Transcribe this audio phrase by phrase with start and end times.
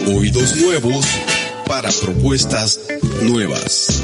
[0.00, 1.04] Oídos nuevos
[1.66, 2.80] para propuestas
[3.20, 4.02] nuevas.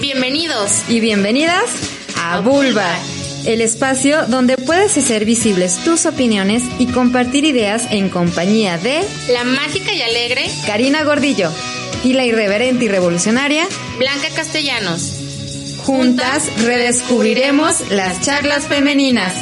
[0.00, 1.70] Bienvenidos y bienvenidas
[2.18, 2.98] a Bulba,
[3.46, 9.02] el espacio donde puedes hacer visibles tus opiniones y compartir ideas en compañía de
[9.32, 11.50] la mágica y alegre Karina Gordillo
[12.02, 13.66] y la irreverente y revolucionaria
[13.98, 15.23] Blanca Castellanos.
[15.84, 19.34] Juntas redescubriremos las charlas femeninas.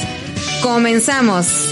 [0.60, 1.71] Comenzamos.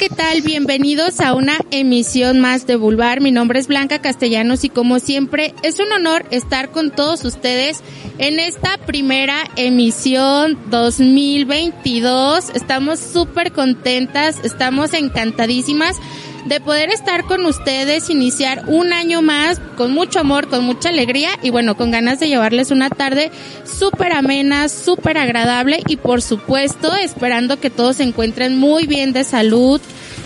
[0.00, 0.40] ¿Qué tal?
[0.40, 3.20] Bienvenidos a una emisión más de Bulbar.
[3.20, 7.82] Mi nombre es Blanca Castellanos y como siempre es un honor estar con todos ustedes
[8.16, 12.48] en esta primera emisión 2022.
[12.54, 15.96] Estamos súper contentas, estamos encantadísimas
[16.46, 21.30] de poder estar con ustedes, iniciar un año más con mucho amor, con mucha alegría
[21.42, 23.30] y bueno, con ganas de llevarles una tarde
[23.64, 29.24] súper amena, súper agradable y por supuesto esperando que todos se encuentren muy bien de
[29.24, 29.80] salud,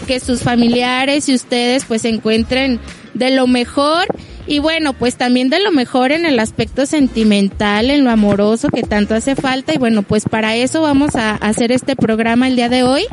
[0.07, 2.81] que sus familiares y ustedes pues se encuentren
[3.15, 4.07] de lo mejor
[4.47, 8.83] y bueno, pues también de lo mejor en el aspecto sentimental, en lo amoroso que
[8.83, 9.73] tanto hace falta.
[9.73, 13.07] Y bueno, pues para eso vamos a hacer este programa el día de hoy.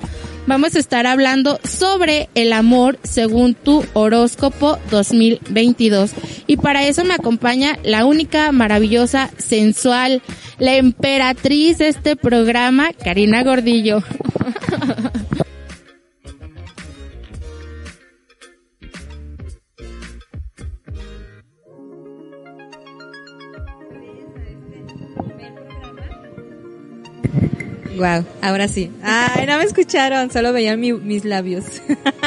[0.48, 6.12] Vamos a estar hablando sobre el amor según tu horóscopo 2022.
[6.48, 10.22] Y para eso me acompaña la única, maravillosa, sensual,
[10.58, 14.04] la emperatriz de este programa, Karina Gordillo.
[28.02, 28.90] Wow, ahora sí.
[29.04, 31.66] Ay, no me escucharon, solo veían mis labios.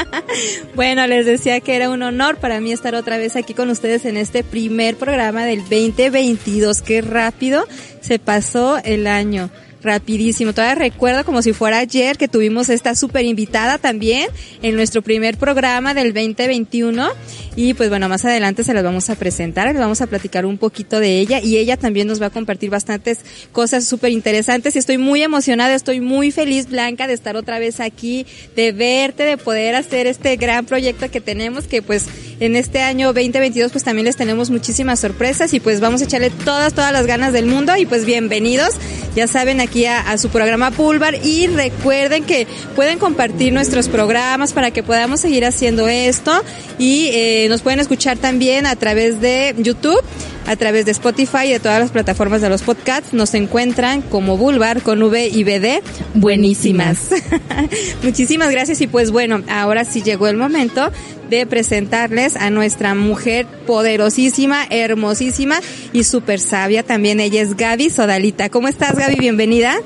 [0.77, 4.05] bueno, les decía que era un honor para mí estar otra vez aquí con ustedes
[4.05, 6.81] en este primer programa del 2022.
[6.81, 7.67] Qué rápido
[8.01, 9.51] se pasó el año
[9.85, 10.53] rapidísimo.
[10.53, 14.29] Todavía recuerdo como si fuera ayer que tuvimos esta súper invitada también
[14.63, 17.09] en nuestro primer programa del 2021.
[17.57, 20.59] Y pues bueno, más adelante se las vamos a presentar, les vamos a platicar un
[20.59, 23.21] poquito de ella y ella también nos va a compartir bastantes
[23.53, 27.79] cosas súper interesantes y estoy muy emocionada, estoy muy feliz Blanca de estar otra vez
[27.79, 32.07] aquí, de verte, de poder hacer este gran proyecto que tenemos que pues
[32.41, 36.31] en este año 2022 pues también les tenemos muchísimas sorpresas y pues vamos a echarle
[36.31, 38.71] todas, todas las ganas del mundo y pues bienvenidos,
[39.15, 42.47] ya saben aquí a, a su programa Pulvar y recuerden que
[42.77, 46.33] pueden compartir nuestros programas para que podamos seguir haciendo esto
[46.79, 50.03] y eh, nos pueden escuchar también a través de YouTube
[50.47, 53.13] a través de Spotify y de todas las plataformas de los podcasts.
[53.13, 55.83] Nos encuentran como Bulbar con V y BD.
[56.15, 57.09] Buenísimas.
[58.03, 60.91] Muchísimas gracias y pues bueno, ahora sí llegó el momento
[61.39, 65.61] de presentarles a nuestra mujer poderosísima, hermosísima
[65.93, 67.21] y súper sabia también.
[67.21, 68.49] Ella es Gaby Sodalita.
[68.49, 69.17] ¿Cómo estás Gaby?
[69.17, 69.77] Bienvenida.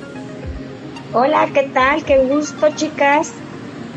[1.12, 2.04] Hola, ¿qué tal?
[2.04, 3.32] Qué gusto chicas.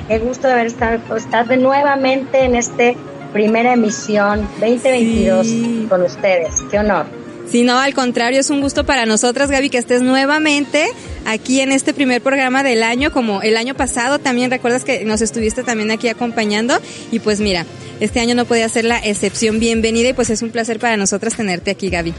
[0.07, 2.97] Qué gusto de haber estado, estar de nuevamente en este
[3.33, 5.85] primera emisión 2022 sí.
[5.89, 6.55] con ustedes.
[6.69, 7.20] Qué honor.
[7.51, 10.87] Sí, no, al contrario, es un gusto para nosotras, Gaby, que estés nuevamente
[11.25, 15.21] aquí en este primer programa del año, como el año pasado también, recuerdas que nos
[15.21, 16.79] estuviste también aquí acompañando.
[17.11, 17.65] Y pues mira,
[17.99, 21.35] este año no podía ser la excepción, bienvenida y pues es un placer para nosotras
[21.35, 22.13] tenerte aquí, Gaby.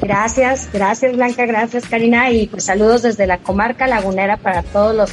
[0.00, 2.32] Gracias, gracias Blanca, gracias Karina.
[2.32, 5.12] Y pues saludos desde la comarca lagunera para todos los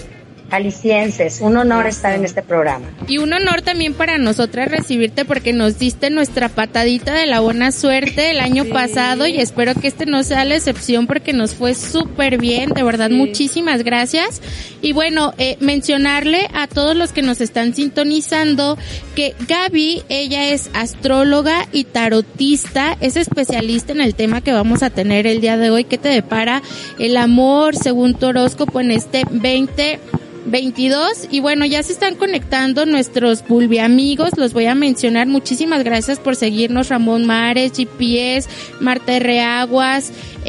[0.50, 1.40] calicienses.
[1.41, 2.88] Un honor estar en este programa.
[3.08, 7.72] Y un honor también para nosotras recibirte porque nos diste nuestra patadita de la buena
[7.72, 8.72] suerte el año sí.
[8.72, 12.72] pasado y espero que este no sea la excepción porque nos fue súper bien.
[12.72, 13.16] De verdad, sí.
[13.16, 14.41] muchísimas gracias.
[14.81, 18.78] Y bueno, eh, mencionarle a todos los que nos están sintonizando
[19.16, 24.90] que Gaby, ella es astróloga y tarotista, es especialista en el tema que vamos a
[24.90, 26.62] tener el día de hoy, que te depara
[27.00, 30.00] el amor según tu horóscopo en este 20
[30.48, 35.28] 22 y bueno, ya se están conectando nuestros Bulbi amigos, los voy a mencionar.
[35.28, 38.50] Muchísimas gracias por seguirnos Ramón Mares, GPS,
[38.80, 39.42] Marta R.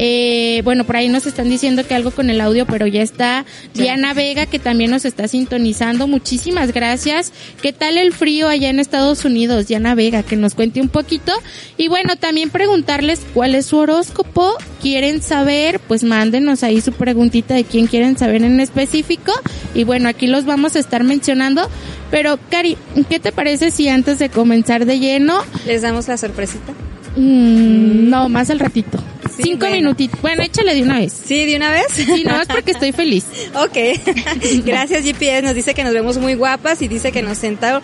[0.01, 3.45] Eh, bueno, por ahí nos están diciendo que algo con el audio, pero ya está.
[3.73, 6.07] Diana Vega, que también nos está sintonizando.
[6.07, 7.33] Muchísimas gracias.
[7.61, 9.67] ¿Qué tal el frío allá en Estados Unidos?
[9.67, 11.33] Diana Vega, que nos cuente un poquito.
[11.75, 14.53] Y bueno, también preguntarles cuál es su horóscopo.
[14.81, 15.81] ¿Quieren saber?
[15.81, 19.33] Pues mándenos ahí su preguntita de quién quieren saber en específico.
[19.75, 21.69] Y bueno, aquí los vamos a estar mencionando.
[22.09, 22.77] Pero, Cari,
[23.09, 25.41] ¿qué te parece si antes de comenzar de lleno...
[25.67, 26.71] Les damos la sorpresita.
[27.17, 28.97] Mm, no, más al ratito.
[29.43, 29.75] Cinco bueno.
[29.75, 30.21] minutitos.
[30.21, 31.13] Bueno, échale de una vez.
[31.25, 31.85] Sí, de una vez.
[31.93, 33.25] Sí, no, es porque estoy feliz.
[33.55, 33.77] Ok.
[34.65, 35.41] Gracias GPS.
[35.41, 37.81] Nos dice que nos vemos muy guapas y dice que nos sentó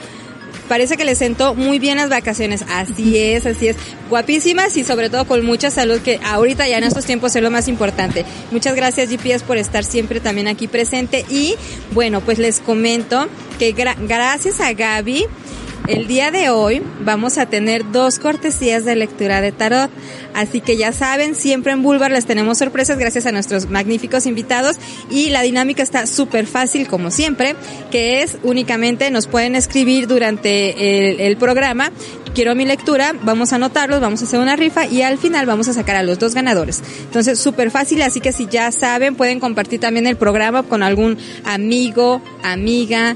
[0.68, 2.66] parece que le sentó muy bien las vacaciones.
[2.69, 3.75] Así es, así es.
[4.10, 7.52] Guapísimas y sobre todo con mucha salud, que ahorita ya en estos tiempos es lo
[7.52, 8.25] más importante.
[8.50, 11.24] Muchas gracias GPS por estar siempre también aquí presente.
[11.30, 11.54] Y
[11.92, 13.28] bueno, pues les comento
[13.60, 15.25] que gra- gracias a Gaby,
[15.88, 19.92] el día de hoy vamos a tener dos cortesías de lectura de tarot.
[20.34, 24.78] Así que ya saben, siempre en Bulbar les tenemos sorpresas gracias a nuestros magníficos invitados
[25.10, 27.56] y la dinámica está súper fácil como siempre,
[27.92, 31.92] que es únicamente nos pueden escribir durante el, el programa.
[32.34, 35.70] Quiero mi lectura, vamos a anotarlos, vamos a hacer una rifa y al final vamos
[35.70, 36.84] a sacar a los dos ganadores.
[37.04, 41.18] Entonces, súper fácil, así que si ya saben, pueden compartir también el programa con algún
[41.46, 43.16] amigo, amiga,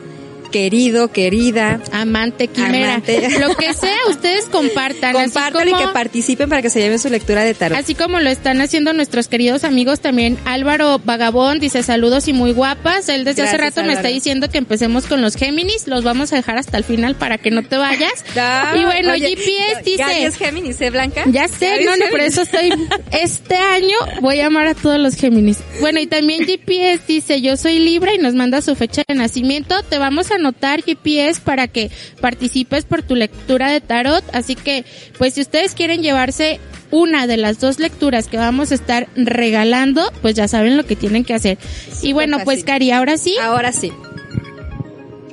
[0.49, 1.79] querido, querida.
[1.91, 2.95] Amante, quimera.
[2.95, 3.39] Amante.
[3.39, 5.15] Lo que sea, ustedes compartan.
[5.15, 7.77] así Compartan y que participen para que se lleven su lectura de tarot.
[7.77, 12.51] Así como lo están haciendo nuestros queridos amigos también, Álvaro Vagabón dice saludos y muy
[12.51, 13.09] guapas.
[13.09, 15.87] Él desde hace rato me está diciendo que empecemos con los Géminis.
[15.87, 18.11] Los vamos a dejar hasta el final para que no te vayas.
[18.41, 19.97] Ah, y bueno, oye, GPS dice...
[19.97, 21.23] Gaby es Géminis, ¿eh, Blanca?
[21.27, 22.71] Ya sé, no, no, por eso estoy.
[23.11, 25.57] Este año voy a amar a todos los Géminis.
[25.81, 29.81] Bueno, y también GPS dice: Yo soy Libra y nos manda su fecha de nacimiento.
[29.83, 31.91] Te vamos a anotar GPS para que
[32.21, 34.23] participes por tu lectura de tarot.
[34.33, 34.85] Así que,
[35.17, 36.59] pues, si ustedes quieren llevarse
[36.91, 40.95] una de las dos lecturas que vamos a estar regalando, pues ya saben lo que
[40.95, 41.57] tienen que hacer.
[42.01, 42.63] y bueno, pues.
[42.63, 43.35] Cari, ahora sí.
[43.41, 43.91] Ahora sí.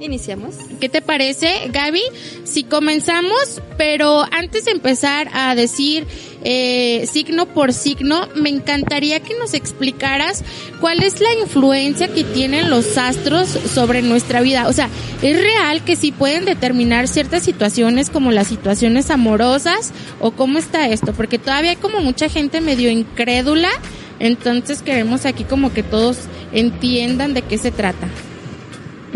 [0.00, 0.54] Iniciamos.
[0.80, 2.02] ¿Qué te parece, Gaby?
[2.44, 6.06] Si comenzamos, pero antes de empezar a decir
[6.44, 10.44] eh, signo por signo, me encantaría que nos explicaras
[10.80, 14.68] cuál es la influencia que tienen los astros sobre nuestra vida.
[14.68, 14.88] O sea,
[15.22, 20.88] ¿es real que sí pueden determinar ciertas situaciones como las situaciones amorosas o cómo está
[20.88, 21.14] esto?
[21.14, 23.70] Porque todavía hay como mucha gente medio incrédula,
[24.18, 26.18] entonces queremos aquí como que todos
[26.52, 28.08] entiendan de qué se trata.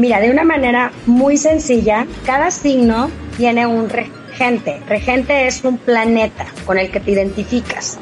[0.01, 4.81] Mira, de una manera muy sencilla, cada signo tiene un regente.
[4.89, 7.99] Regente es un planeta con el que te identificas.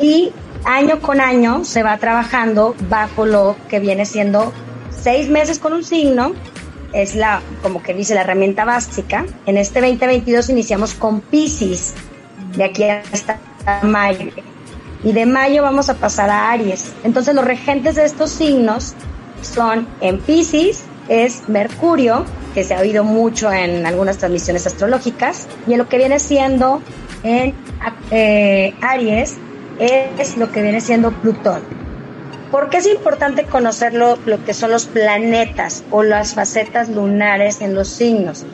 [0.00, 0.30] Y
[0.64, 4.52] año con año se va trabajando bajo lo que viene siendo
[4.90, 6.34] seis meses con un signo.
[6.92, 9.26] Es la, como que dice, la herramienta básica.
[9.44, 11.94] En este 2022 iniciamos con Pisces,
[12.56, 13.40] de aquí hasta
[13.82, 14.30] mayo.
[15.02, 16.92] Y de mayo vamos a pasar a Aries.
[17.02, 18.94] Entonces los regentes de estos signos
[19.42, 22.24] son en Pisces, es Mercurio,
[22.54, 26.80] que se ha oído mucho en algunas transmisiones astrológicas, y en lo que viene siendo
[27.22, 27.54] en
[28.10, 29.36] eh, Aries
[29.78, 31.62] es lo que viene siendo Plutón.
[32.50, 37.60] ¿Por qué es importante conocer lo, lo que son los planetas o las facetas lunares
[37.60, 38.44] en los signos?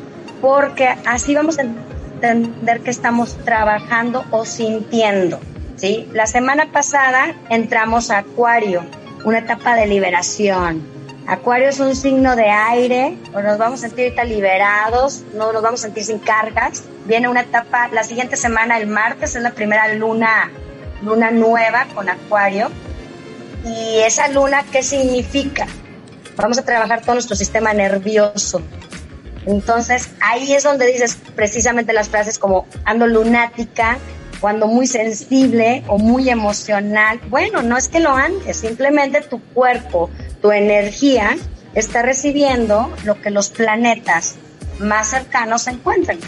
[0.41, 5.39] Porque así vamos a entender que estamos trabajando o sintiendo.
[5.77, 6.09] ¿sí?
[6.13, 8.83] La semana pasada entramos a Acuario,
[9.25, 10.83] una etapa de liberación,
[11.31, 15.63] Acuario es un signo de aire, o nos vamos a sentir ahorita liberados, no nos
[15.63, 16.83] vamos a sentir sin cargas.
[17.05, 20.51] Viene una etapa, la siguiente semana, el martes, es la primera luna,
[21.05, 22.69] luna nueva con Acuario.
[23.65, 25.69] Y esa luna, ¿qué significa?
[26.35, 28.61] Vamos a trabajar todo nuestro sistema nervioso.
[29.47, 33.99] Entonces, ahí es donde dices precisamente las frases como ando lunática,
[34.41, 37.21] cuando muy sensible o muy emocional.
[37.29, 40.11] Bueno, no es que lo andes, simplemente tu cuerpo,
[40.41, 41.37] tu energía
[41.75, 44.37] está recibiendo lo que los planetas
[44.79, 46.19] más cercanos se encuentran.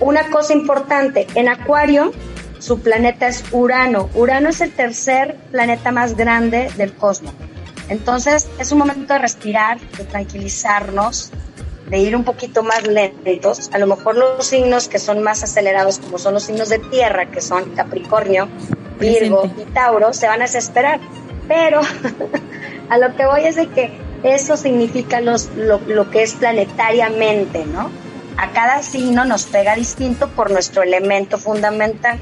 [0.00, 2.12] Una cosa importante, en Acuario
[2.60, 4.10] su planeta es Urano.
[4.14, 7.32] Urano es el tercer planeta más grande del cosmos.
[7.88, 11.32] Entonces es un momento de respirar, de tranquilizarnos,
[11.90, 13.68] de ir un poquito más lentos.
[13.72, 17.26] A lo mejor los signos que son más acelerados, como son los signos de tierra,
[17.26, 18.48] que son Capricornio,
[18.98, 19.62] Virgo Presente.
[19.62, 21.00] y Tauro, se van a desesperar.
[21.48, 21.80] Pero
[22.88, 27.66] a lo que voy es de que eso significa los, lo, lo que es planetariamente,
[27.66, 27.90] ¿no?
[28.36, 32.18] A cada signo nos pega distinto por nuestro elemento fundamental.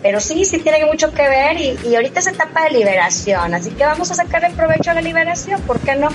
[0.00, 3.70] Pero sí, sí tiene mucho que ver y, y ahorita es etapa de liberación, así
[3.70, 6.08] que vamos a sacarle provecho a la liberación, ¿por qué no?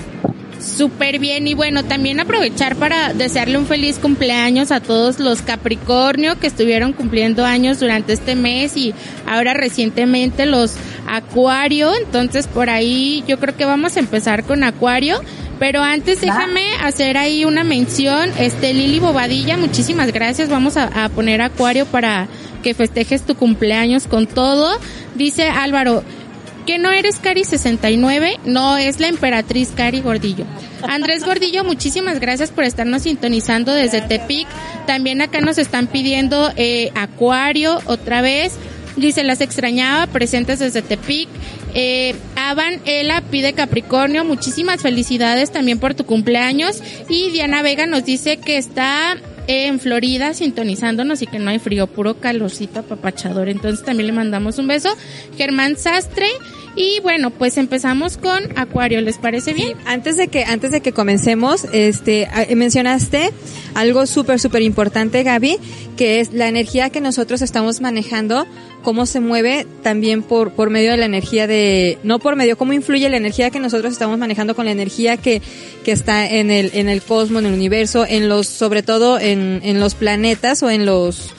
[0.64, 1.46] Súper bien.
[1.48, 6.94] Y bueno, también aprovechar para desearle un feliz cumpleaños a todos los Capricornio que estuvieron
[6.94, 8.94] cumpliendo años durante este mes y
[9.28, 15.20] ahora recientemente los Acuario, entonces por ahí yo creo que vamos a empezar con Acuario,
[15.60, 21.10] pero antes déjame hacer ahí una mención, este Lili Bobadilla, muchísimas gracias, vamos a, a
[21.10, 22.28] poner Acuario para
[22.64, 24.80] que festejes tu cumpleaños con todo,
[25.16, 26.04] dice Álvaro,
[26.66, 30.46] que no eres Cari 69, no es la emperatriz Cari Gordillo.
[30.88, 34.48] Andrés Gordillo, muchísimas gracias por estarnos sintonizando desde Tepic.
[34.86, 38.54] También acá nos están pidiendo eh, Acuario otra vez.
[38.96, 41.28] Dice, las extrañaba, presentes desde Tepic.
[41.74, 46.82] Eh, Avan Ela pide Capricornio, muchísimas felicidades también por tu cumpleaños.
[47.10, 51.88] Y Diana Vega nos dice que está en Florida sintonizándonos y que no hay frío,
[51.88, 53.50] puro calorcito apapachador.
[53.50, 54.90] Entonces también le mandamos un beso.
[55.38, 56.28] Germán Sastre.
[56.76, 59.78] Y bueno, pues empezamos con Acuario, ¿les parece bien?
[59.86, 63.32] antes de que antes de que comencemos, este mencionaste
[63.76, 65.58] algo súper súper importante, Gaby,
[65.98, 68.48] que es la energía que nosotros estamos manejando,
[68.82, 72.74] cómo se mueve también por por medio de la energía de no por medio, cómo
[72.74, 75.44] influye la energía que nosotros estamos manejando con la energía que
[75.84, 79.62] que está en el en el cosmos, en el universo, en los sobre todo en
[79.64, 81.30] en los planetas o en los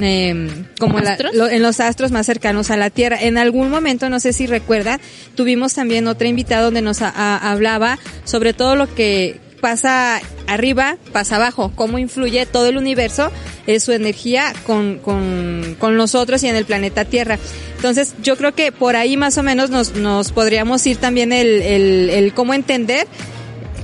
[0.00, 0.48] eh,
[0.78, 3.18] como la, lo, en los astros más cercanos a la Tierra.
[3.20, 5.00] En algún momento, no sé si recuerdan,
[5.34, 10.98] tuvimos también otra invitada donde nos a, a, hablaba sobre todo lo que pasa arriba,
[11.12, 13.32] pasa abajo, cómo influye todo el universo,
[13.66, 17.38] es su energía con, con, con nosotros y en el planeta Tierra.
[17.76, 21.62] Entonces, yo creo que por ahí más o menos nos, nos podríamos ir también el,
[21.62, 23.06] el, el cómo entender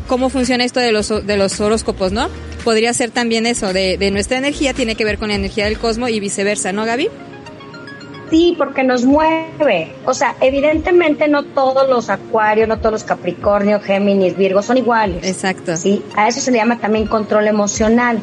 [0.07, 2.29] cómo funciona esto de los, de los horóscopos, ¿no?
[2.65, 5.79] Podría ser también eso, de, de nuestra energía, tiene que ver con la energía del
[5.79, 7.09] cosmos y viceversa, ¿no, Gaby?
[8.31, 9.93] Sí, porque nos mueve.
[10.05, 15.27] O sea, evidentemente no todos los acuarios, no todos los capricornio, géminis, virgo son iguales.
[15.27, 15.77] Exacto.
[15.77, 18.21] Sí, a eso se le llama también control emocional.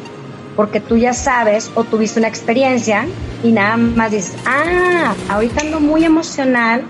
[0.56, 3.06] Porque tú ya sabes o tuviste una experiencia
[3.44, 6.82] y nada más dices, ah, ahorita ando muy emocional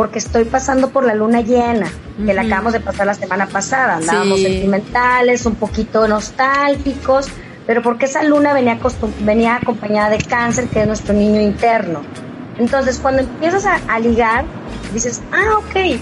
[0.00, 2.32] porque estoy pasando por la luna llena, que uh -huh.
[2.32, 3.96] la acabamos de pasar la semana pasada.
[3.96, 4.44] Andábamos sí.
[4.44, 7.28] sentimentales, un poquito nostálgicos,
[7.66, 8.78] pero porque esa luna venía,
[9.18, 12.00] venía acompañada de cáncer, que es nuestro niño interno.
[12.56, 14.46] Entonces, cuando empiezas a, a ligar,
[14.94, 16.00] dices, ah, ok.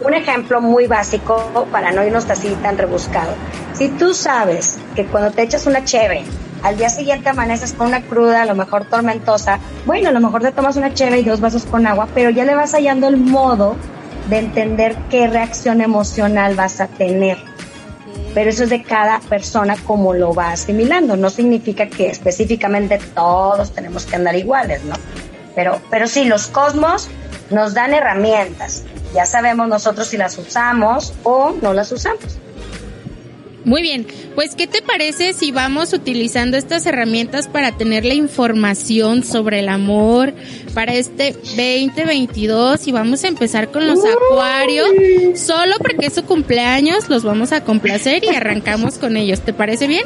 [0.00, 3.32] Un ejemplo muy básico para no irnos así tan rebuscado.
[3.74, 6.24] Si tú sabes que cuando te echas una cheve,
[6.62, 10.42] al día siguiente amaneces con una cruda, a lo mejor tormentosa, bueno, a lo mejor
[10.42, 13.16] te tomas una cheve y dos vasos con agua, pero ya le vas hallando el
[13.16, 13.76] modo
[14.28, 17.38] de entender qué reacción emocional vas a tener.
[18.34, 21.16] Pero eso es de cada persona como lo va asimilando.
[21.16, 24.94] No significa que específicamente todos tenemos que andar iguales, ¿no?
[25.56, 27.08] Pero, pero sí, los cosmos
[27.50, 28.84] nos dan herramientas.
[29.12, 32.38] Ya sabemos nosotros si las usamos o no las usamos.
[33.64, 39.22] Muy bien, pues ¿qué te parece si vamos utilizando estas herramientas para tener la información
[39.22, 40.32] sobre el amor
[40.72, 44.88] para este 2022 y vamos a empezar con los acuarios,
[45.34, 49.86] solo porque es su cumpleaños, los vamos a complacer y arrancamos con ellos, ¿te parece
[49.86, 50.04] bien?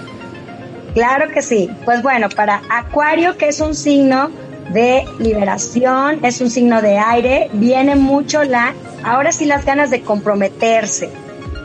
[0.95, 4.31] Claro que sí, pues bueno, para acuario que es un signo
[4.73, 10.01] de liberación, es un signo de aire, viene mucho la, ahora sí las ganas de
[10.01, 11.11] comprometerse,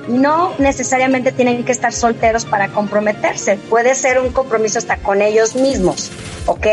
[0.10, 5.56] no necesariamente tienen que estar solteros para comprometerse, puede ser un compromiso hasta con ellos
[5.56, 6.12] mismos,
[6.46, 6.68] ¿ok?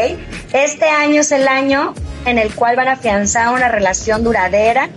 [0.52, 4.88] Este año es el año en el cual van a afianzar una relación duradera,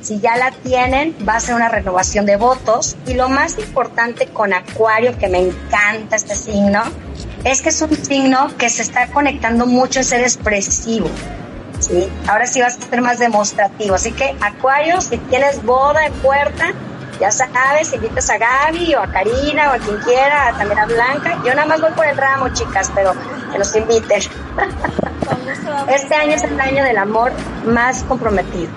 [0.00, 4.26] si ya la tienen, va a ser una renovación de votos y lo más importante
[4.26, 6.82] con Acuario, que me encanta este signo,
[7.44, 11.08] es que es un signo que se está conectando mucho en ser expresivo.
[11.80, 12.08] ¿sí?
[12.26, 13.96] Ahora sí vas a ser más demostrativo.
[13.96, 16.72] Así que Acuario, si tienes boda en puerta,
[17.20, 21.38] ya sabes, invitas a Gaby o a Karina o a quien quiera, también a Blanca.
[21.44, 23.12] Yo nada más voy por el ramo, chicas, pero
[23.52, 24.20] que nos inviten.
[25.88, 27.32] Este año es el año del amor
[27.66, 28.70] más comprometido.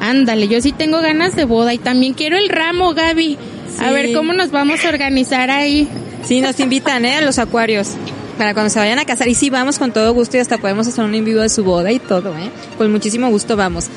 [0.00, 3.38] Ándale, yo sí tengo ganas de boda y también quiero el ramo, Gaby.
[3.76, 3.84] Sí.
[3.84, 5.88] A ver cómo nos vamos a organizar ahí.
[6.24, 7.16] Sí, nos invitan, ¿eh?
[7.16, 7.92] A los acuarios.
[8.36, 9.28] Para cuando se vayan a casar.
[9.28, 11.64] Y sí, vamos con todo gusto y hasta podemos hacer un en vivo de su
[11.64, 12.50] boda y todo, ¿eh?
[12.76, 13.88] Con muchísimo gusto vamos.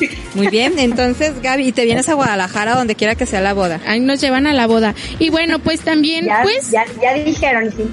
[0.34, 3.80] Muy bien, entonces Gaby, y te vienes a Guadalajara donde quiera que sea la boda.
[3.86, 4.94] Ahí nos llevan a la boda.
[5.18, 6.70] Y bueno, pues también, ya, pues...
[6.70, 7.84] Ya, ya dijeron, sí.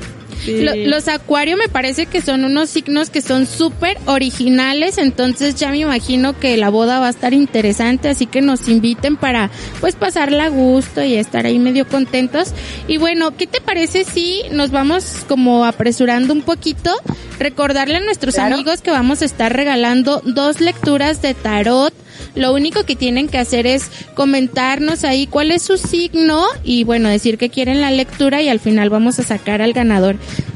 [0.44, 0.62] Sí.
[0.62, 5.70] Lo, los acuarios me parece que son unos signos que son súper originales, entonces ya
[5.70, 9.96] me imagino que la boda va a estar interesante, así que nos inviten para pues
[9.96, 12.54] pasarla a gusto y estar ahí medio contentos.
[12.88, 16.92] Y bueno, ¿qué te parece si nos vamos como apresurando un poquito?
[17.40, 18.56] Recordarle a nuestros claro.
[18.56, 21.94] amigos que vamos a estar regalando dos lecturas de tarot
[22.38, 27.10] lo único que tienen que hacer es comentarnos ahí cuál es su signo y bueno,
[27.10, 30.16] decir que quieren la lectura y al final vamos a sacar al ganador.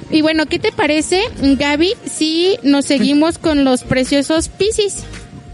[0.09, 5.03] Y bueno, ¿qué te parece, Gaby, si nos seguimos con los preciosos Pisces?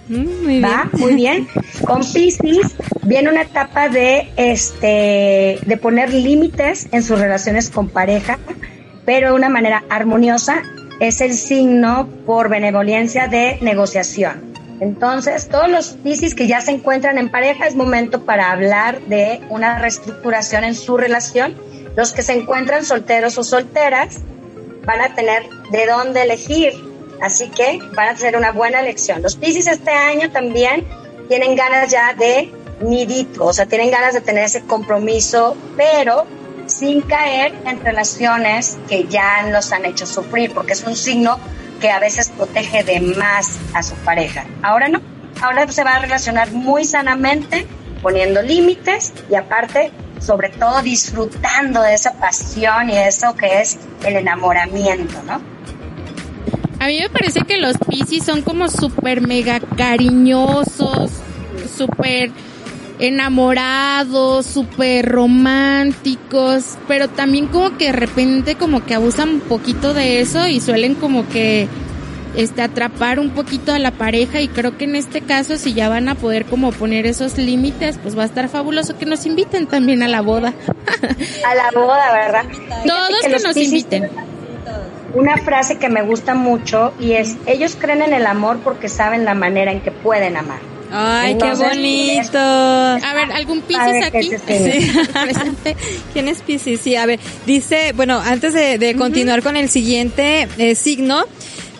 [0.09, 1.47] Mm, muy Va, muy bien.
[1.85, 8.39] Con Pisces viene una etapa de este de poner límites en sus relaciones con pareja,
[9.05, 10.63] pero de una manera armoniosa.
[10.99, 14.56] Es el signo por benevolencia de negociación.
[14.79, 19.41] Entonces, todos los Piscis que ya se encuentran en pareja es momento para hablar de
[19.49, 21.55] una reestructuración en su relación.
[21.95, 24.19] Los que se encuentran solteros o solteras
[24.85, 26.73] van a tener de dónde elegir
[27.21, 29.21] Así que van a ser una buena elección.
[29.21, 30.85] Los Pisces este año también
[31.27, 36.25] tienen ganas ya de nidito, o sea, tienen ganas de tener ese compromiso, pero
[36.67, 41.39] sin caer en relaciones que ya los han hecho sufrir, porque es un signo
[41.79, 44.45] que a veces protege de más a su pareja.
[44.61, 45.01] Ahora no,
[45.41, 47.67] ahora se va a relacionar muy sanamente,
[48.01, 54.15] poniendo límites y aparte, sobre todo disfrutando de esa pasión y eso que es el
[54.15, 55.41] enamoramiento, ¿no?
[56.79, 61.11] A mí me parece que los Piscis son como súper mega cariñosos,
[61.75, 62.31] súper
[62.99, 70.21] enamorados, súper románticos, pero también como que de repente como que abusan un poquito de
[70.21, 71.67] eso y suelen como que
[72.35, 75.89] este atrapar un poquito a la pareja y creo que en este caso si ya
[75.89, 79.67] van a poder como poner esos límites, pues va a estar fabuloso que nos inviten
[79.67, 80.53] también a la boda.
[81.45, 82.45] a la boda, ¿verdad?
[82.85, 84.09] Todos que, nos inviten.
[85.13, 89.25] Una frase que me gusta mucho y es, ellos creen en el amor porque saben
[89.25, 90.76] la manera en que pueden amar.
[90.91, 92.37] Ay, qué bonito.
[92.37, 94.29] A ver, ¿algún Pisces aquí?
[96.13, 96.79] ¿Quién es Pisces?
[96.81, 101.25] Sí, a ver, dice, bueno, antes de, continuar con el siguiente eh, signo,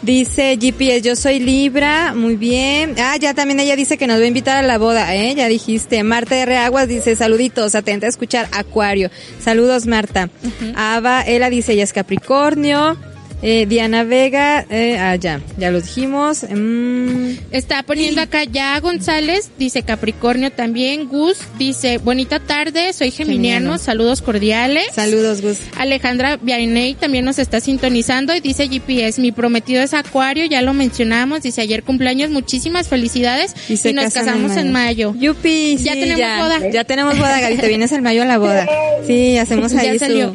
[0.02, 2.96] Dice GPS, yo soy Libra, muy bien.
[3.00, 5.34] Ah, ya también ella dice que nos va a invitar a la boda, ¿eh?
[5.36, 6.04] Ya dijiste.
[6.04, 6.56] Marta R.
[6.56, 9.10] Aguas dice, saluditos, atenta a escuchar Acuario.
[9.40, 10.30] Saludos, Marta.
[10.76, 12.96] Ava, ella dice, ella es Capricornio.
[13.44, 16.44] Eh, Diana Vega, eh, ah, ya, ya lo dijimos.
[16.50, 17.34] Mm.
[17.52, 21.08] Está poniendo acá ya González, dice Capricornio también.
[21.08, 24.88] Gus dice, bonita tarde, soy geminiano, saludos cordiales.
[24.94, 25.60] Saludos, Gus.
[25.78, 30.74] Alejandra Vianey también nos está sintonizando y dice GPS, mi prometido es Acuario, ya lo
[30.74, 35.14] mencionamos, dice ayer cumpleaños, muchísimas felicidades y, nos casamos en mayo.
[35.16, 36.70] Yupi, ya tenemos boda.
[36.72, 38.68] Ya tenemos boda, Gaby, te vienes el mayo a la boda.
[39.06, 40.34] Sí, hacemos ahí ya salió.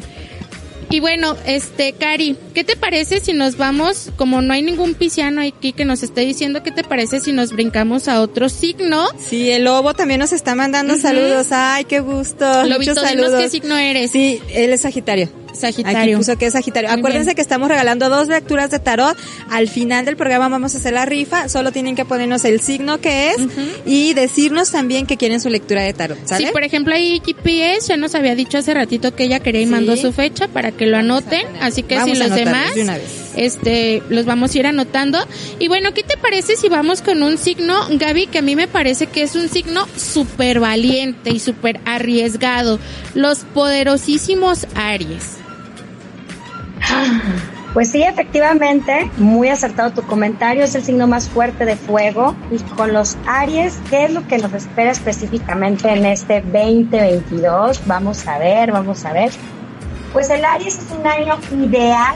[0.93, 5.41] Y bueno, este, Cari, ¿qué te parece si nos vamos, como no hay ningún pisciano
[5.41, 9.07] aquí que nos esté diciendo, ¿qué te parece si nos brincamos a otro signo?
[9.17, 11.47] Sí, el lobo también nos está mandando saludos.
[11.49, 12.45] Ay, qué gusto.
[12.65, 13.41] Lobito, Muchos saludos.
[13.41, 14.11] ¿qué signo eres?
[14.11, 15.29] Sí, él es Sagitario.
[15.53, 15.99] Sagitario.
[15.99, 16.89] Aquí puso que es Sagitario.
[16.91, 19.17] Acuérdense que estamos regalando dos lecturas de tarot.
[19.49, 21.49] Al final del programa vamos a hacer la rifa.
[21.49, 23.37] Solo tienen que ponernos el signo que es
[23.85, 26.17] y decirnos también que quieren su lectura de tarot.
[26.25, 26.47] ¿sale?
[26.47, 29.65] Sí, por ejemplo, ahí GPS ya nos había dicho hace ratito que ella quería y
[29.65, 31.45] mandó su fecha para que lo anoten.
[31.61, 32.71] Así que si los demás,
[33.35, 35.19] este, los vamos a ir anotando.
[35.59, 38.67] Y bueno, ¿qué te parece si vamos con un signo, Gaby, que a mí me
[38.67, 42.79] parece que es un signo súper valiente y súper arriesgado?
[43.13, 45.42] Los poderosísimos Aries.
[47.73, 52.35] Pues sí, efectivamente, muy acertado tu comentario, es el signo más fuerte de fuego.
[52.51, 57.81] Y con los Aries, ¿qué es lo que nos espera específicamente en este 2022?
[57.87, 59.31] Vamos a ver, vamos a ver.
[60.11, 62.13] Pues el Aries es un año ideal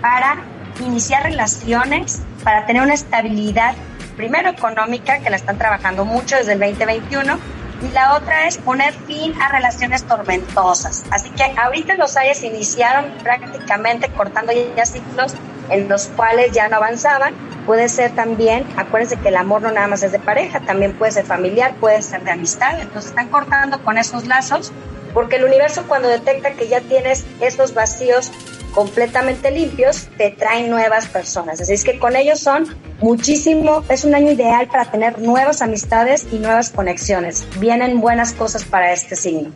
[0.00, 0.42] para
[0.84, 3.76] iniciar relaciones, para tener una estabilidad,
[4.16, 7.38] primero económica, que la están trabajando mucho desde el 2021,
[7.82, 11.04] y la otra es poner fin a relaciones tormentosas.
[11.10, 15.34] Así que ahorita los Aries iniciaron prácticamente cortando ya ciclos
[15.70, 17.34] en los cuales ya no avanzaban.
[17.66, 21.12] Puede ser también, acuérdense que el amor no nada más es de pareja, también puede
[21.12, 22.80] ser familiar, puede ser de amistad.
[22.80, 24.72] Entonces están cortando con esos lazos
[25.14, 28.30] porque el universo cuando detecta que ya tienes esos vacíos
[28.74, 31.60] completamente limpios, te traen nuevas personas.
[31.60, 32.66] Así es que con ellos son
[33.00, 37.46] muchísimo, es un año ideal para tener nuevas amistades y nuevas conexiones.
[37.58, 39.52] Vienen buenas cosas para este signo.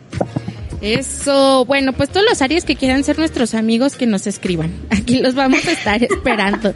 [0.81, 4.71] Eso, bueno, pues todos los Aries que quieran ser nuestros amigos que nos escriban.
[4.89, 6.73] Aquí los vamos a estar esperando.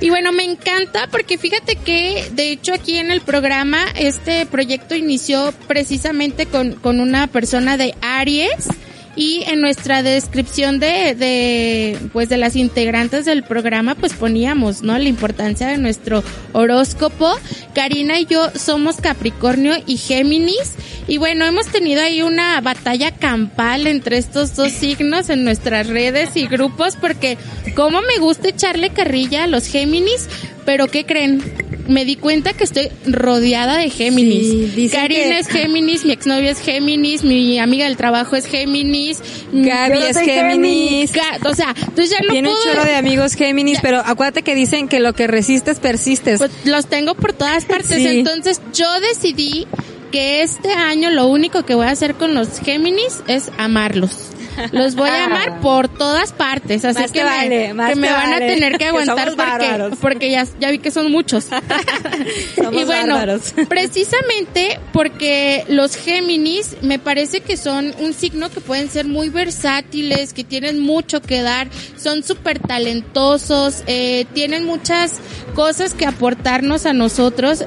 [0.00, 4.94] Y bueno, me encanta porque fíjate que de hecho aquí en el programa este proyecto
[4.94, 8.68] inició precisamente con, con una persona de Aries
[9.16, 14.96] y en nuestra descripción de, de, pues de las integrantes del programa, pues poníamos, ¿no?
[14.98, 17.32] La importancia de nuestro horóscopo.
[17.74, 20.74] Karina y yo somos Capricornio y Géminis.
[21.08, 26.36] Y bueno, hemos tenido ahí una batalla campal entre estos dos signos en nuestras redes
[26.36, 27.36] y grupos porque
[27.74, 30.28] como me gusta echarle carrilla a los Géminis,
[30.64, 31.42] pero ¿qué creen?
[31.88, 34.92] Me di cuenta que estoy rodeada de Géminis.
[34.92, 39.20] Karina es Géminis, mi exnovia es Géminis, mi amiga del trabajo es Géminis,
[39.52, 41.10] Gaby es Géminis.
[41.44, 44.86] o sea, entonces ya no Tiene un chorro de amigos Géminis, pero acuérdate que dicen
[44.86, 46.38] que lo que resistes persistes.
[46.38, 49.66] Pues los tengo por todas partes, entonces yo decidí
[50.12, 54.30] que este año lo único que voy a hacer con los Géminis es amarlos.
[54.72, 58.34] Los voy a amar por todas partes, así Más que, me, que me van vale.
[58.34, 61.44] a tener que aguantar porque, porque ya, ya vi que son muchos.
[62.56, 63.52] Somos y bueno, bárbaros.
[63.68, 70.32] precisamente porque los Géminis me parece que son un signo que pueden ser muy versátiles,
[70.32, 75.14] que tienen mucho que dar, son súper talentosos, eh, tienen muchas
[75.54, 77.64] cosas que aportarnos a nosotros.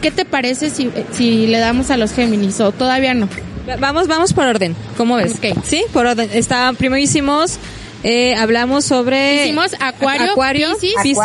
[0.00, 3.28] ¿Qué te parece si, si le damos a los Géminis o todavía no?
[3.78, 4.74] Vamos, vamos por orden.
[4.96, 5.34] ¿Cómo ves?
[5.36, 5.58] Ok.
[5.64, 6.28] Sí, por orden.
[6.32, 7.58] Está, primero hicimos,
[8.02, 9.44] eh, hablamos sobre...
[9.44, 11.18] Hicimos Acuario, Acuario, Piscis.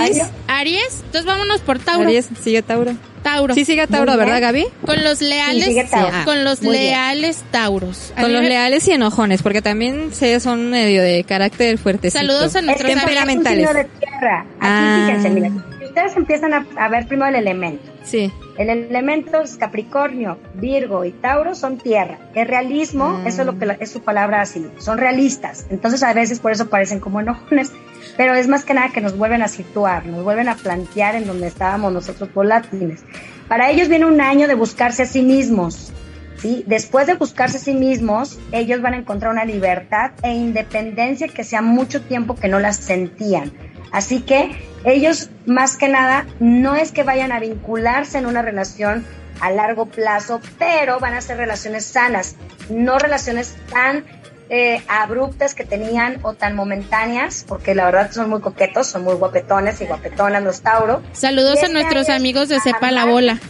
[0.48, 2.08] Aries, entonces vámonos por Tauro.
[2.08, 2.94] Aries, sigue Tauro.
[3.24, 3.54] Tauro.
[3.56, 4.16] Sí, sigue Tauro.
[4.16, 4.66] ¿verdad, Gaby?
[4.86, 6.12] Con los leales, Sí, sigue Tauro.
[6.14, 6.92] Ah, con los muy bien.
[6.92, 8.14] leales Tauros.
[8.16, 12.10] A Con los leales y enojones, porque también se son medio de carácter fuerte.
[12.12, 13.64] Saludos a Es nuestros temperamentales.
[13.64, 14.40] es un signo de tierra.
[14.42, 15.04] Aquí Ah.
[15.08, 15.50] fíjense, mira,
[15.86, 17.84] ustedes empiezan a, a ver primero el elemento.
[18.06, 18.32] Sí.
[18.58, 22.18] El elemento Capricornio, Virgo y Tauro son tierra.
[22.34, 25.68] El realismo, eso es lo que es su palabra así, son realistas.
[25.70, 27.72] Entonces a veces por eso parecen como enojones,
[28.18, 31.28] pero es más que nada que nos vuelven a situar, nos vuelven a plantear en
[31.28, 33.04] donde estábamos nosotros volátiles.
[33.48, 35.94] Para ellos viene un año de buscarse a sí mismos.
[36.38, 36.64] ¿sí?
[36.66, 41.44] Después de buscarse a sí mismos, ellos van a encontrar una libertad e independencia que
[41.44, 43.52] sea mucho tiempo que no las sentían.
[43.92, 44.52] Así que
[44.88, 49.06] ellos, más que nada, no es que vayan a vincularse en una relación
[49.40, 52.36] a largo plazo, pero van a ser relaciones sanas,
[52.70, 54.06] no relaciones tan
[54.50, 59.16] eh, abruptas que tenían o tan momentáneas, porque la verdad son muy coquetos, son muy
[59.16, 61.02] guapetones y guapetonas los Tauro.
[61.12, 63.40] Saludos a este nuestros amigos de Sepa la Bola.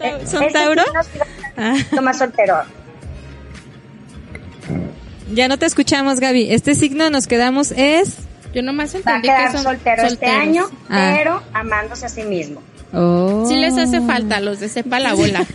[0.00, 0.82] Eh, ¿Son este Tauro?
[1.56, 2.62] Ah, un poquito más soltero.
[5.32, 6.52] ya no te escuchamos, Gaby.
[6.52, 8.29] Este signo nos quedamos es...
[8.52, 11.14] Yo nomás Va a entendí que quedar son soltero este año, Ah.
[11.16, 12.62] pero amándose a sí mismo.
[12.92, 13.44] Oh.
[13.48, 15.46] Sí les hace falta a los de Sepa la Bola.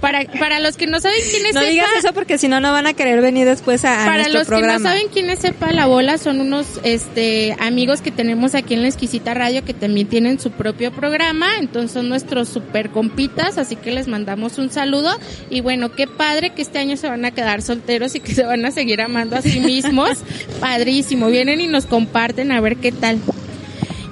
[0.00, 2.60] Para, para los que no saben quién es No Sepa, digas eso porque si no,
[2.60, 4.74] no van a querer venir después a, a para nuestro los programa.
[4.76, 8.74] que no saben quién es Sepa la Bola, son unos este amigos que tenemos aquí
[8.74, 13.58] en la Exquisita Radio que también tienen su propio programa, entonces son nuestros super compitas,
[13.58, 15.10] así que les mandamos un saludo
[15.50, 18.44] y bueno, qué padre que este año se van a quedar solteros y que se
[18.44, 20.18] van a seguir amando a sí mismos.
[20.60, 23.18] Padrísimo, vienen y nos comparten a ver qué tal.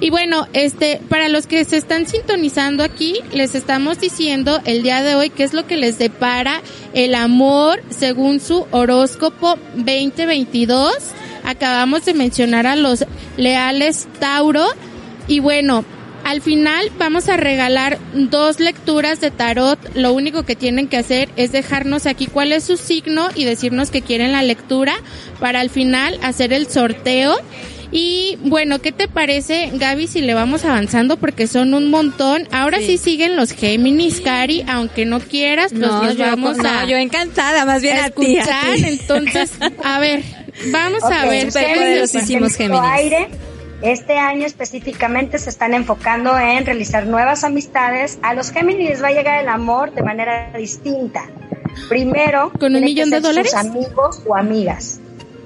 [0.03, 5.01] Y bueno, este, para los que se están sintonizando aquí, les estamos diciendo el día
[5.01, 6.61] de hoy qué es lo que les depara
[6.93, 10.93] el amor según su horóscopo 2022.
[11.45, 13.05] Acabamos de mencionar a los
[13.37, 14.65] leales Tauro.
[15.29, 15.85] Y bueno,
[16.25, 19.79] al final vamos a regalar dos lecturas de tarot.
[19.95, 23.89] Lo único que tienen que hacer es dejarnos aquí cuál es su signo y decirnos
[23.89, 24.95] que quieren la lectura
[25.39, 27.37] para al final hacer el sorteo.
[27.95, 31.17] Y bueno, ¿qué te parece, Gaby, si le vamos avanzando?
[31.17, 32.47] Porque son un montón.
[32.51, 33.11] Ahora sí, Sí.
[33.11, 36.97] siguen los Géminis, Cari, aunque no quieras, pues No, los yo, vamos no, a, yo
[36.97, 38.75] encantada, más bien a a ti, a escuchar.
[38.77, 38.83] ti.
[38.85, 39.51] Entonces,
[39.83, 40.23] a ver,
[40.71, 41.51] vamos a ver.
[41.51, 42.13] Súper ¿qué poderosos.
[42.15, 43.13] les- hicimos en nuestro Géminis.
[43.13, 43.27] aire,
[43.83, 48.17] este año específicamente se están enfocando en realizar nuevas amistades.
[48.23, 51.25] A los Géminis les va a llegar el amor de manera distinta.
[51.89, 53.51] Primero, ¿Con un millón de dólares?
[53.51, 54.99] Sus amigos o amigas,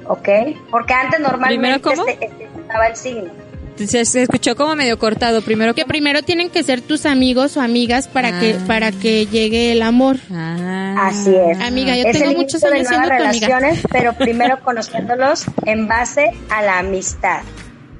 [0.07, 0.29] ¿ok?
[0.71, 2.07] Porque antes normalmente ¿Primero cómo?
[2.07, 3.31] este, este estaba el signo.
[3.77, 5.41] Se, se escuchó como medio cortado.
[5.43, 8.63] Primero que primero tienen que ser tus amigos o amigas para que Ah.
[8.65, 10.17] para que llegue el amor.
[10.33, 10.95] Ah.
[11.09, 11.59] Así es.
[11.61, 13.47] Amiga, yo es tengo el muchos inicio de años nuevas siendo tu amiga.
[13.59, 17.41] relaciones, pero primero conociéndolos en base a la amistad.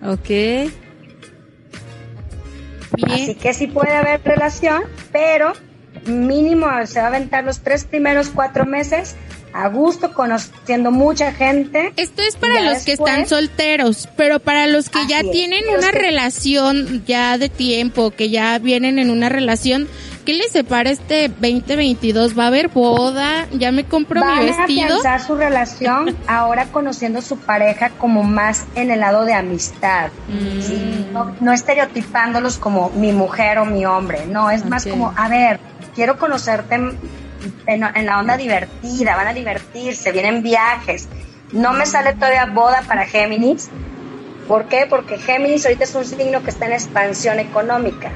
[0.01, 0.71] Ok.
[3.03, 3.35] Así Bien.
[3.37, 5.53] que sí puede haber relación, pero
[6.07, 9.15] mínimo se va a aventar los tres primeros cuatro meses
[9.53, 11.93] a gusto, conociendo mucha gente.
[11.95, 15.31] Esto es para los que están solteros, pero para los que ya es.
[15.31, 19.87] tienen una que- relación ya de tiempo, que ya vienen en una relación,
[20.25, 22.37] ¿qué les separa este 2022?
[22.37, 23.47] ¿Va a haber boda?
[23.53, 24.85] ¿Ya me compro mi Van a vestido?
[24.85, 30.09] afianzar su relación ahora conociendo su pareja como más en el lado de amistad.
[30.27, 30.61] Mm.
[30.61, 31.05] ¿sí?
[31.13, 35.59] No, no estereotipándolos como mi mujer o mi hombre, no, es más como, a ver,
[35.95, 36.77] quiero conocerte
[37.65, 41.07] en, la onda divertida, van a divertirse, vienen viajes.
[41.51, 43.69] No me sale todavía boda para Géminis.
[44.47, 44.85] ¿Por qué?
[44.89, 48.11] Porque Géminis ahorita es un signo que está en expansión económica.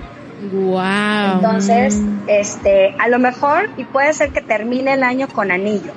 [0.51, 1.35] Wow.
[1.35, 5.91] Entonces, este, a lo mejor, y puede ser que termine el año con anillo.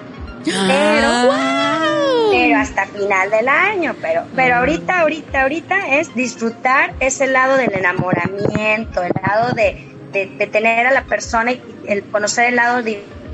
[0.52, 2.28] Ah.
[2.30, 7.72] Pero hasta final del año, pero, pero ahorita, ahorita, ahorita es disfrutar ese lado del
[7.72, 12.82] enamoramiento, el lado de, de, de tener a la persona y el conocer el lado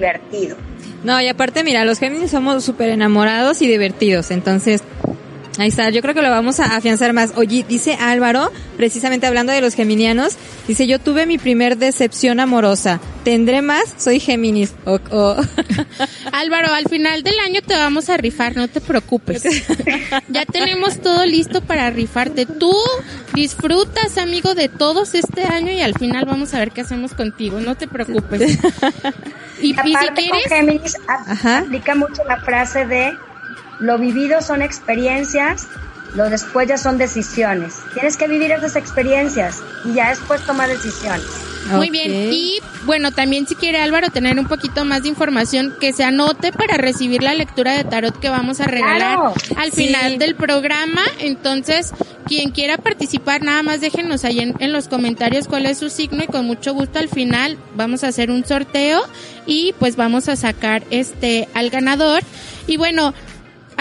[0.01, 0.57] divertido.
[1.05, 4.83] No, y aparte, mira, los Géminis somos súper enamorados y divertidos, entonces
[5.61, 7.33] Ahí está, yo creo que lo vamos a afianzar más.
[7.37, 10.37] Oye, dice Álvaro, precisamente hablando de los geminianos,
[10.67, 12.99] dice, yo tuve mi primer decepción amorosa.
[13.25, 13.83] ¿Tendré más?
[13.99, 14.73] Soy Géminis.
[16.33, 19.43] Álvaro, al final del año te vamos a rifar, no te preocupes.
[20.29, 22.47] ya tenemos todo listo para rifarte.
[22.47, 22.73] Tú
[23.35, 27.61] disfrutas, amigo, de todos este año y al final vamos a ver qué hacemos contigo,
[27.61, 28.59] no te preocupes.
[29.61, 31.59] y, y si Aparte con quieres, Géminis Ajá.
[31.59, 33.17] aplica mucho la frase de
[33.81, 35.67] lo vivido son experiencias,
[36.15, 37.75] lo después ya son decisiones.
[37.95, 41.27] Tienes que vivir esas experiencias y ya después tomar decisiones.
[41.73, 42.11] Muy bien.
[42.33, 46.53] Y bueno, también si quiere Álvaro tener un poquito más de información, que se anote
[46.53, 49.35] para recibir la lectura de tarot que vamos a regalar Claro.
[49.57, 49.87] al Sí.
[49.87, 51.03] final del programa.
[51.21, 51.93] Entonces,
[52.27, 56.25] quien quiera participar, nada más déjenos ahí en, en los comentarios cuál es su signo
[56.25, 59.03] y con mucho gusto al final vamos a hacer un sorteo
[59.47, 62.23] y pues vamos a sacar este al ganador.
[62.67, 63.13] Y bueno,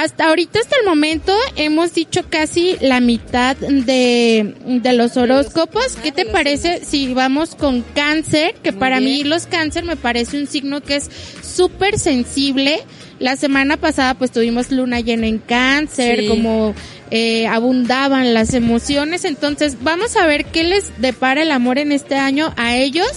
[0.01, 5.97] hasta ahorita, hasta el momento, hemos dicho casi la mitad de, de los horóscopos.
[6.01, 8.55] ¿Qué te parece si vamos con cáncer?
[8.63, 11.09] Que Muy para mí los cáncer me parece un signo que es
[11.43, 12.79] súper sensible.
[13.19, 16.27] La semana pasada pues tuvimos luna llena en cáncer, Sí.
[16.27, 16.73] como
[17.12, 19.25] eh, abundaban las emociones.
[19.25, 23.07] Entonces vamos a ver qué les depara el amor en este año a ellos.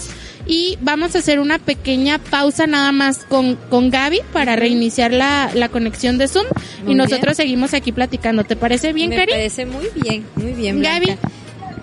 [0.45, 5.49] Y vamos a hacer una pequeña pausa nada más con, con Gaby para reiniciar la,
[5.53, 6.45] la conexión de Zoom.
[6.47, 6.97] Muy y bien.
[6.97, 8.43] nosotros seguimos aquí platicando.
[8.43, 9.31] ¿Te parece bien, Me Cari?
[9.31, 10.81] parece muy bien, muy bien.
[10.81, 11.15] Gaby.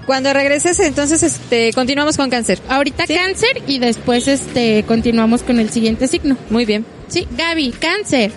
[0.07, 2.59] Cuando regreses, entonces, este, continuamos con cáncer.
[2.69, 3.15] Ahorita Sí.
[3.15, 6.37] cáncer y después este continuamos con el siguiente signo.
[6.51, 6.85] Muy bien.
[7.09, 8.33] Sí, Gaby, cáncer.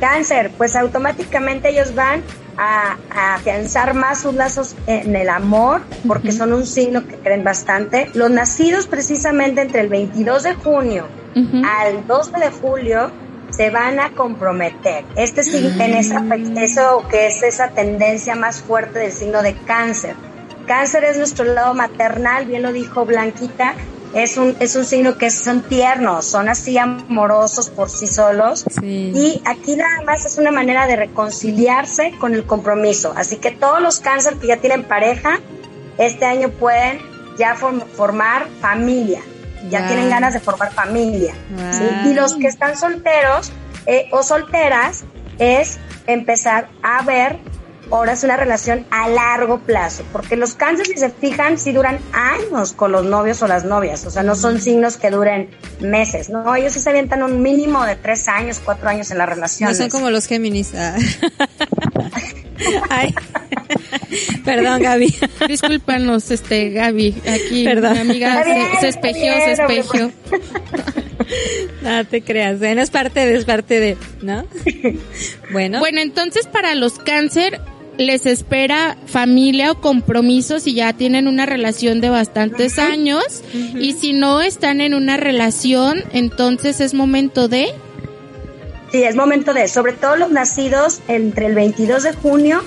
[0.00, 2.22] Cáncer, pues automáticamente ellos van
[2.56, 7.44] a, a afianzar más sus lazos en el amor, porque son un signo que creen
[7.44, 8.10] bastante.
[8.14, 11.62] Los nacidos precisamente entre el 22 de junio Ujú.
[11.66, 13.10] al 12 de julio
[13.50, 15.04] se van a comprometer.
[15.16, 16.24] Este sí, en esa,
[16.56, 20.16] eso que es esa tendencia más fuerte del signo de cáncer.
[20.66, 23.74] Cáncer es nuestro lado maternal, bien lo dijo Blanquita,
[24.14, 28.64] es un, es un signo que son tiernos, son así amorosos por sí solos.
[28.80, 29.12] Sí.
[29.14, 33.12] Y aquí nada más es una manera de reconciliarse con el compromiso.
[33.16, 35.40] Así que todos los cáncer que ya tienen pareja,
[35.98, 36.98] este año pueden
[37.38, 39.20] ya form- formar familia.
[39.70, 39.88] Ya Wow.
[39.88, 41.34] tienen ganas de formar familia.
[42.04, 43.50] Y los que están solteros
[43.86, 45.04] eh, o solteras
[45.38, 47.38] es empezar a ver
[47.90, 51.98] ahora es una relación a largo plazo, porque los cánceres, si se fijan, sí duran
[52.12, 56.28] años con los novios o las novias, o sea, no son signos que duren meses,
[56.28, 56.54] ¿no?
[56.54, 59.70] Ellos sí se avientan un mínimo de tres años, cuatro años en la relación.
[59.70, 60.72] No son como los Géminis.
[60.74, 60.96] Ah.
[62.90, 63.14] Ay.
[64.44, 65.14] Perdón, Gaby.
[65.48, 67.14] Discúlpanos, este, Gaby.
[67.26, 67.94] Aquí Perdón.
[67.94, 70.12] mi amiga bien, se, se espejió, bien, se espejió.
[71.82, 72.74] No te creas, ¿eh?
[72.74, 74.46] no es parte de, es parte de, ¿no?
[75.52, 77.60] Bueno, Bueno, entonces para los cáncer
[77.98, 83.42] les espera familia o compromiso si ya tienen una relación de bastantes años.
[83.52, 87.68] Y si no están en una relación, entonces es momento de
[88.94, 92.62] Sí, es momento de, sobre todo los nacidos entre el 22 de junio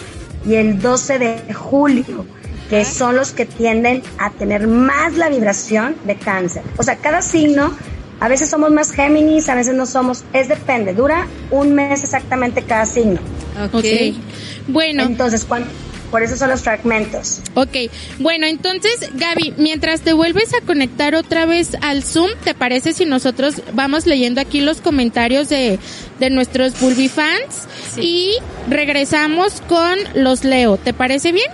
[0.46, 2.26] y el 12 de julio,
[2.70, 6.64] que son los que tienden a tener más la vibración de cáncer.
[6.76, 7.72] O sea, cada signo,
[8.20, 12.64] a veces somos más Géminis, a veces no somos, es depende, dura un mes exactamente
[12.64, 13.20] cada signo.
[13.66, 13.76] ok.
[13.76, 13.86] Ok.
[14.70, 15.70] Bueno, Entonces, cuando,
[16.12, 17.42] por eso son los fragmentos.
[17.54, 17.76] ok.
[18.20, 23.06] Bueno, entonces, Gaby, mientras te vuelves a conectar otra vez al Zoom, ¿te parece si
[23.06, 25.80] nosotros vamos leyendo aquí los comentarios de,
[26.20, 27.68] de nuestros Bulby fans?
[27.96, 28.02] Sí.
[28.02, 28.32] Y
[28.70, 30.78] regresamos con los Leo.
[30.78, 31.50] ¿Te parece bien?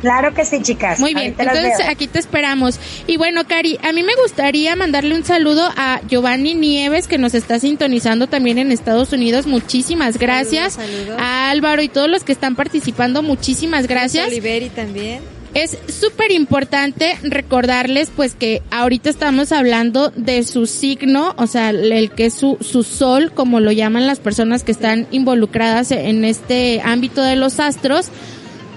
[0.00, 1.00] Claro que sí, chicas.
[1.00, 2.78] Muy bien, entonces aquí te esperamos.
[3.06, 7.34] Y bueno, Cari, a mí me gustaría mandarle un saludo a Giovanni Nieves que nos
[7.34, 9.46] está sintonizando también en Estados Unidos.
[9.46, 10.74] Muchísimas gracias.
[10.74, 11.16] saludos.
[11.18, 14.26] A Álvaro y todos los que están participando, muchísimas gracias.
[14.28, 15.20] Oliveri también.
[15.54, 22.10] Es súper importante recordarles pues que ahorita estamos hablando de su signo, o sea, el
[22.10, 26.82] que es su, su sol, como lo llaman las personas que están involucradas en este
[26.84, 28.10] ámbito de los astros,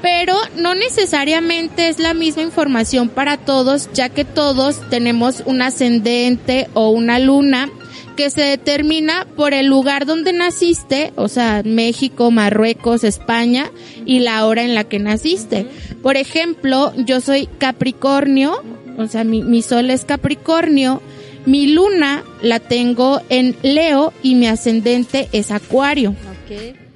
[0.02, 6.68] pero no necesariamente es la misma información para todos, ya que todos tenemos un ascendente
[6.74, 7.70] o una luna
[8.16, 13.72] que se determina por el lugar donde naciste, o sea, México, Marruecos, España,
[14.06, 15.66] y la hora en la que naciste.
[16.02, 18.62] Por ejemplo, yo soy Capricornio,
[18.98, 21.02] o sea, mi, mi sol es Capricornio,
[21.46, 26.14] mi luna la tengo en Leo y mi ascendente es Acuario.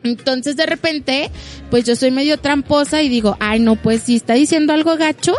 [0.03, 1.31] Entonces de repente,
[1.69, 5.35] pues yo soy medio tramposa y digo, ay no, pues si está diciendo algo gacho,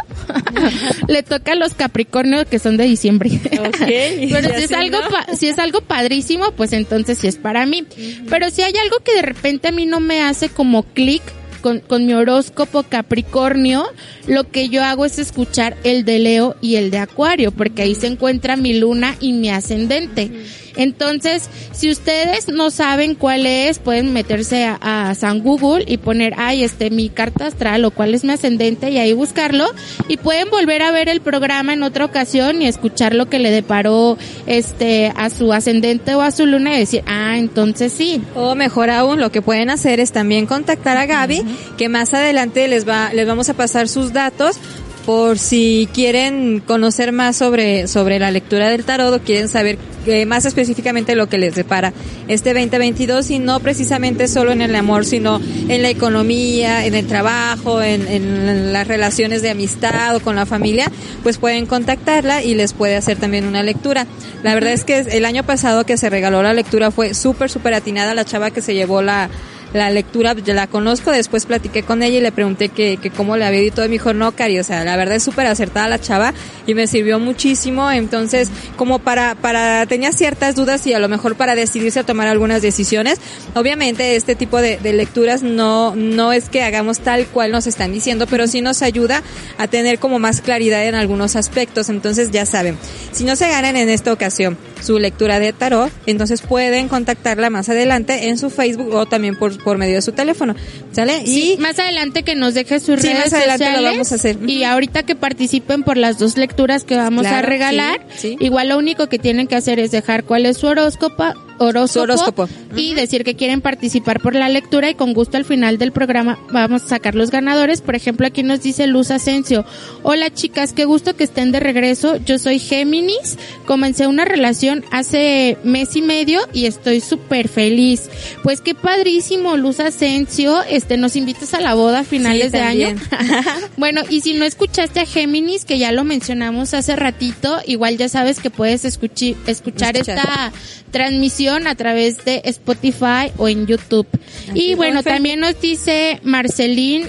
[1.08, 3.30] le toca a los Capricornios que son de diciembre.
[3.50, 4.98] Pero si es algo,
[5.36, 7.84] si es algo padrísimo, pues entonces sí es para mí.
[8.28, 11.22] Pero si hay algo que de repente a mí no me hace como clic,
[11.60, 13.86] con, con, mi horóscopo Capricornio,
[14.26, 17.94] lo que yo hago es escuchar el de Leo y el de Acuario, porque ahí
[17.94, 20.30] se encuentra mi luna y mi ascendente.
[20.76, 26.64] Entonces, si ustedes no saben cuál es, pueden meterse a, San Google y poner, ay,
[26.64, 29.66] este, mi carta astral o cuál es mi ascendente y ahí buscarlo
[30.08, 33.50] y pueden volver a ver el programa en otra ocasión y escuchar lo que le
[33.50, 38.22] deparó, este, a su ascendente o a su luna y decir, ah, entonces sí.
[38.34, 41.42] O mejor aún, lo que pueden hacer es también contactar a Gaby,
[41.76, 44.56] que más adelante les va, les vamos a pasar sus datos
[45.04, 50.26] por si quieren conocer más sobre, sobre la lectura del tarot o quieren saber eh,
[50.26, 51.92] más específicamente lo que les depara
[52.28, 57.06] este 2022 y no precisamente solo en el amor, sino en la economía, en el
[57.06, 60.90] trabajo, en, en las relaciones de amistad o con la familia,
[61.22, 64.06] pues pueden contactarla y les puede hacer también una lectura.
[64.42, 67.74] La verdad es que el año pasado que se regaló la lectura fue súper, súper
[67.74, 69.30] atinada la chava que se llevó la,
[69.74, 73.36] la lectura ya la conozco, después platiqué con ella y le pregunté que, que cómo
[73.36, 75.48] le había ido y todo, me dijo, no, Cari, o sea, la verdad es súper
[75.48, 76.32] acertada la chava
[76.66, 81.34] y me sirvió muchísimo, entonces, como para, para, tenía ciertas dudas y a lo mejor
[81.34, 83.18] para decidirse a tomar algunas decisiones,
[83.54, 87.92] obviamente este tipo de, de lecturas no, no es que hagamos tal cual nos están
[87.92, 89.24] diciendo, pero sí nos ayuda
[89.58, 92.78] a tener como más claridad en algunos aspectos, entonces ya saben,
[93.10, 97.68] si no se ganan en esta ocasión su lectura de tarot, entonces pueden contactarla más
[97.68, 100.54] adelante en su Facebook o también por, por medio de su teléfono,
[100.92, 101.22] ¿sale?
[101.24, 104.14] y más adelante que nos deje sus sí, redes más adelante sociales, lo vamos a
[104.14, 104.38] hacer.
[104.46, 109.08] Y ahorita que participen por las dos lecturas que vamos a regalar, igual lo único
[109.08, 111.24] que tienen que hacer es dejar cuál es su horóscopo
[111.58, 115.92] horóscopo, y decir que quieren participar por la lectura y con gusto al final del
[115.92, 117.80] programa vamos a sacar los ganadores.
[117.80, 119.64] Por ejemplo, aquí nos dice Luz Asensio.
[120.02, 122.16] Hola chicas, qué gusto que estén de regreso.
[122.16, 123.38] Yo soy Géminis.
[123.66, 128.08] Comencé una relación hace mes y medio y estoy súper feliz.
[128.42, 130.62] Pues qué padrísimo, Luz Asensio.
[130.64, 132.88] Este, nos invitas a la boda a finales de año.
[133.76, 138.08] bueno, y si no escuchaste a Géminis, que ya lo mencionamos hace ratito, igual ya
[138.08, 140.52] sabes que puedes escuchar, escuchar esta
[140.90, 144.06] transmisión a través de Spotify o en YouTube.
[144.54, 147.06] y bueno, también nos dice Marcelín,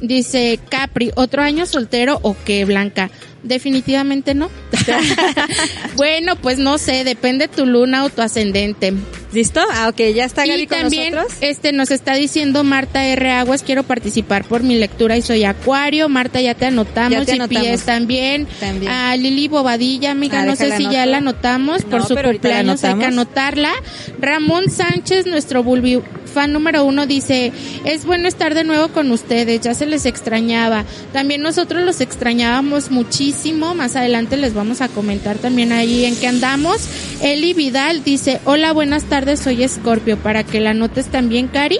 [0.00, 3.10] dice Capri, ¿otro año soltero o qué, Blanca?
[3.42, 4.50] Definitivamente no.
[5.96, 8.94] bueno, pues no sé, depende tu luna o tu ascendente.
[9.32, 9.60] ¿Listo?
[9.72, 13.30] Ah, ok, ya está Gaby y también, este, nos está diciendo Marta R.
[13.30, 16.08] Aguas, quiero participar por mi lectura y soy acuario.
[16.08, 17.26] Marta, ya te anotamos.
[17.28, 18.46] y Pies también.
[18.60, 18.92] también.
[18.92, 21.82] A Lili Bobadilla, amiga, ah, no sé si ya la anotamos.
[21.84, 23.72] por su cumpleaños hay que anotarla.
[24.20, 26.00] Ramón Sánchez, nuestro bulbi
[26.32, 27.52] fan número uno, dice,
[27.84, 30.84] es bueno estar de nuevo con ustedes, ya se les extrañaba.
[31.12, 33.74] También nosotros los extrañábamos muchísimo.
[33.74, 36.80] Más adelante les vamos a comentar también ahí en qué andamos.
[37.20, 41.78] Eli Vidal dice, hola, buenas tardes soy Escorpio, para que la notes también, Cari.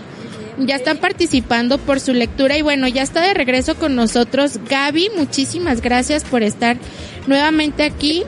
[0.59, 5.11] Ya están participando por su lectura y bueno, ya está de regreso con nosotros Gaby.
[5.17, 6.77] Muchísimas gracias por estar
[7.27, 8.25] nuevamente aquí.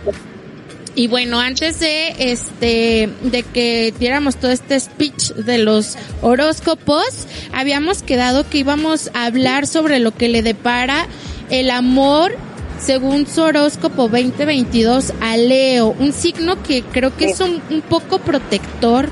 [0.97, 8.03] Y bueno, antes de este de que diéramos todo este speech de los horóscopos, habíamos
[8.03, 11.07] quedado que íbamos a hablar sobre lo que le depara
[11.51, 12.37] el amor
[12.79, 19.09] según su horóscopo 2022 a Leo, un signo que creo que es un, poco protector,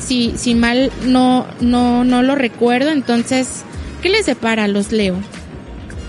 [0.00, 3.64] si, si mal no, no, no lo recuerdo, entonces,
[4.02, 5.16] ¿qué les separa a los Leo?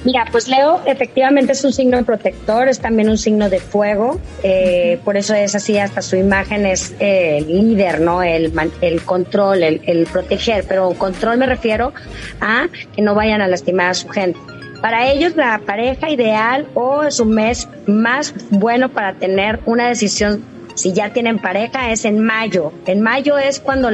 [0.05, 4.97] Mira, pues Leo efectivamente es un signo protector, es también un signo de fuego, eh,
[5.03, 8.23] por eso es así, hasta su imagen es el líder, ¿no?
[8.23, 11.91] El, el control, el, proteger, pero control me refiero
[12.39, 14.39] a que no vayan a lastimar a su gente.
[14.81, 20.45] Para ellos la pareja ideal o es un mes más bueno para tener una decisión
[20.75, 22.71] si ya tienen pareja es en mayo.
[22.85, 23.89] En mayo es cuando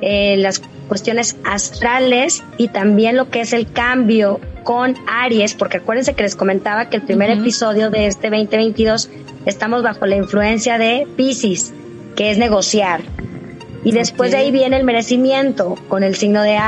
[0.00, 6.14] eh, las cuestiones astrales y también lo que es el cambio con Aries, porque acuérdense
[6.14, 9.10] que les comentaba que el primer episodio de este 2022
[9.46, 11.72] estamos bajo la influencia de Pisces,
[12.16, 13.00] que es negociar.
[13.82, 16.58] Y después de ahí viene el merecimiento con el signo de,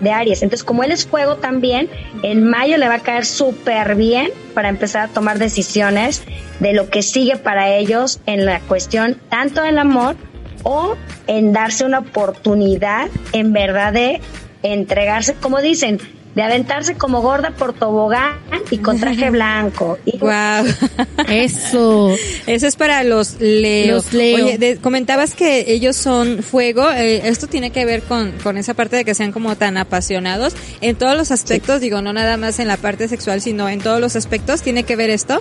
[0.00, 0.42] de Aries.
[0.42, 1.88] Entonces, como él es fuego también,
[2.22, 6.22] en mayo le va a caer súper bien para empezar a tomar decisiones
[6.60, 10.14] de lo que sigue para ellos en la cuestión tanto del amor
[10.62, 10.94] o
[11.26, 14.20] en darse una oportunidad en verdad de
[14.62, 15.98] entregarse, como dicen,
[16.34, 18.38] de aventarse como gorda por tobogán
[18.70, 19.98] y con traje blanco.
[20.04, 20.64] Y Wow.
[21.28, 22.14] Eso.
[22.46, 23.96] Eso es para los Leo.
[23.96, 24.44] Los Leo.
[24.46, 26.90] Oye, de- comentabas que ellos son fuego.
[26.90, 30.54] eh, esto tiene que ver con, con esa parte de que sean como tan apasionados
[30.80, 31.80] en todos los aspectos.
[31.80, 34.62] Digo, no nada más en la parte sexual, sino en todos los aspectos.
[34.62, 35.40] ¿Tiene que ver esto?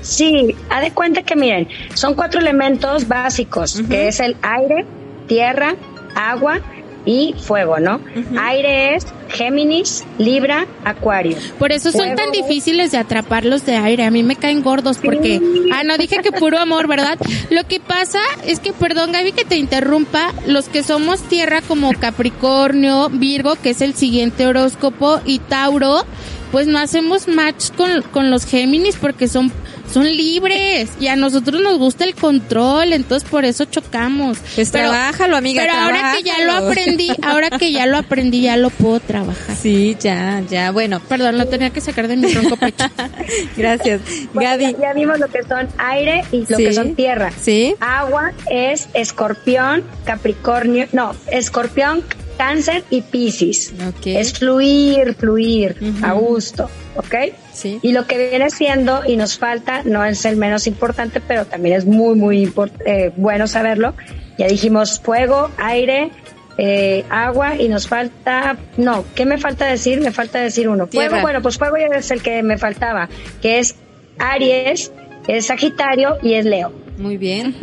[0.00, 4.86] Sí, haz de cuenta que miren, son cuatro elementos básicos, que es el aire,
[5.26, 5.74] tierra,
[6.14, 6.60] agua
[7.08, 8.02] y fuego, ¿no?
[8.38, 11.38] Aire es Géminis, Libra, Acuario.
[11.58, 14.04] Por eso son tan difíciles de atrapar los de aire.
[14.04, 15.40] A mí me caen gordos porque...
[15.72, 17.18] Ah, no, dije que puro amor, ¿verdad?
[17.48, 21.94] Lo que pasa es que, perdón Gaby que te interrumpa, los que somos tierra como
[21.94, 26.04] Capricornio, Virgo, que es el siguiente horóscopo, y Tauro,
[26.50, 29.52] pues no hacemos match con, con los Géminis porque son,
[29.92, 34.38] son libres y a nosotros nos gusta el control, entonces por eso chocamos.
[34.54, 38.56] Pues trabájalo, amiga, Pero ahora que ya lo aprendí, ahora que ya lo aprendí, ya
[38.56, 39.56] lo puedo trabajar.
[39.56, 40.70] Sí, ya, ya.
[40.70, 42.84] Bueno, Perdón, lo tenía que sacar de mi tronco pecho.
[43.56, 44.00] gracias.
[44.32, 44.72] Bueno, Gaby.
[44.72, 46.64] ya, ya vimos lo que son aire y lo Sí.
[46.64, 47.30] que son tierra.
[47.40, 47.74] Sí.
[47.80, 52.02] Agua es escorpión, capricornio, no, escorpión,
[52.38, 53.74] cáncer y piscis.
[53.86, 54.06] Ok.
[54.06, 56.06] Es fluir, fluir, Ujú.
[56.06, 57.14] a gusto, ¿ok?
[57.52, 57.78] Sí.
[57.82, 61.76] Y lo que viene siendo y nos falta, no es el menos importante, pero también
[61.76, 62.50] es muy, muy
[62.86, 63.94] eh, bueno saberlo.
[64.38, 66.10] Ya dijimos fuego, aire,
[66.56, 70.00] eh, agua y nos falta, no, ¿qué me falta decir?
[70.00, 70.86] Me falta decir uno.
[70.86, 71.08] Tierra.
[71.10, 73.08] Fuego, bueno, pues fuego ya es el que me faltaba,
[73.42, 73.74] que es
[74.18, 74.92] Aries,
[75.26, 76.72] es Sagitario y es Leo.
[76.96, 77.54] Muy bien.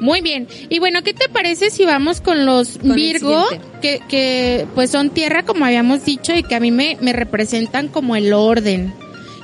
[0.00, 0.46] Muy bien.
[0.68, 3.44] Y bueno, ¿qué te parece si vamos con los Con Virgo,
[3.82, 7.88] que, que pues son tierra, como habíamos dicho, y que a mí me, me representan
[7.88, 8.92] como el orden?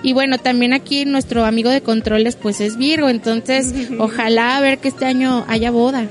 [0.04, 4.78] Y bueno, también aquí nuestro amigo de controles pues es Virgo, entonces ojalá a ver
[4.78, 6.06] que este año haya boda.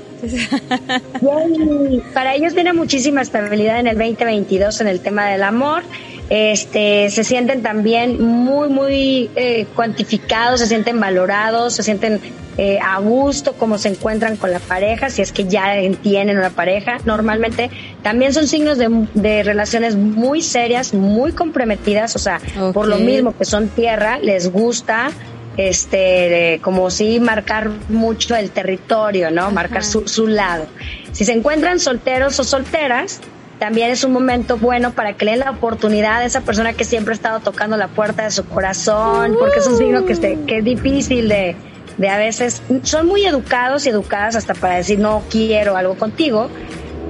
[1.22, 2.02] Yay.
[2.12, 5.84] Para ellos tiene muchísima estabilidad en el 2022 en el tema del amor.
[6.30, 12.20] Este, se sienten también muy, muy eh, cuantificados, se sienten valorados, se sienten
[12.56, 16.50] eh, a gusto como se encuentran con la pareja, si es que ya tienen una
[16.50, 16.98] pareja.
[17.04, 17.70] Normalmente
[18.02, 22.40] también son signos de, de relaciones muy serias, muy comprometidas, o sea,
[22.72, 25.10] por lo mismo que son tierra, les gusta
[25.56, 29.50] este como si marcar mucho el territorio, ¿no?
[29.50, 30.66] Marcar su, su lado.
[31.12, 33.20] Si se encuentran solteros o solteras,
[33.64, 36.84] también es un momento bueno para que le den la oportunidad a esa persona que
[36.84, 40.64] siempre ha estado tocando la puerta de su corazón, porque es un signo que, es
[40.64, 41.56] difícil de,
[41.96, 46.50] de a veces, son muy educados y educadas hasta para decir no quiero algo contigo,